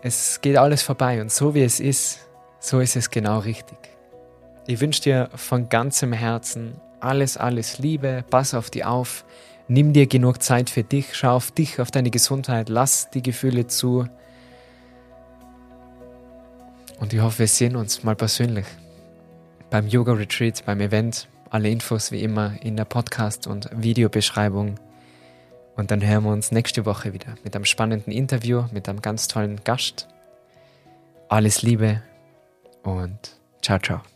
Es 0.00 0.40
geht 0.40 0.56
alles 0.56 0.82
vorbei 0.82 1.20
und 1.20 1.32
so 1.32 1.56
wie 1.56 1.64
es 1.64 1.80
ist, 1.80 2.20
so 2.60 2.78
ist 2.78 2.94
es 2.94 3.10
genau 3.10 3.40
richtig. 3.40 3.78
Ich 4.68 4.80
wünsche 4.80 5.02
dir 5.02 5.28
von 5.34 5.68
ganzem 5.68 6.12
Herzen 6.12 6.80
alles, 7.00 7.36
alles 7.36 7.78
Liebe, 7.78 8.24
pass 8.30 8.54
auf 8.54 8.70
die 8.70 8.84
auf, 8.84 9.24
nimm 9.66 9.92
dir 9.92 10.06
genug 10.06 10.40
Zeit 10.40 10.70
für 10.70 10.84
dich, 10.84 11.16
schau 11.16 11.34
auf 11.34 11.50
dich, 11.50 11.80
auf 11.80 11.90
deine 11.90 12.10
Gesundheit, 12.10 12.68
lass 12.68 13.10
die 13.10 13.22
Gefühle 13.22 13.66
zu. 13.66 14.08
Und 17.00 17.12
ich 17.12 17.20
hoffe, 17.20 17.40
wir 17.40 17.48
sehen 17.48 17.74
uns 17.74 18.04
mal 18.04 18.14
persönlich 18.14 18.66
beim 19.68 19.88
Yoga 19.88 20.12
Retreat, 20.12 20.64
beim 20.64 20.80
Event. 20.80 21.26
Alle 21.50 21.70
Infos 21.70 22.12
wie 22.12 22.22
immer 22.22 22.54
in 22.62 22.76
der 22.76 22.84
Podcast- 22.84 23.48
und 23.48 23.68
Videobeschreibung. 23.72 24.76
Und 25.76 25.90
dann 25.90 26.04
hören 26.04 26.24
wir 26.24 26.32
uns 26.32 26.52
nächste 26.52 26.86
Woche 26.86 27.12
wieder 27.12 27.34
mit 27.44 27.54
einem 27.54 27.66
spannenden 27.66 28.12
Interview, 28.12 28.64
mit 28.72 28.88
einem 28.88 29.02
ganz 29.02 29.28
tollen 29.28 29.62
Gast. 29.64 30.08
Alles 31.28 31.62
Liebe 31.62 32.02
und 32.82 33.36
ciao, 33.60 33.78
ciao. 33.78 34.15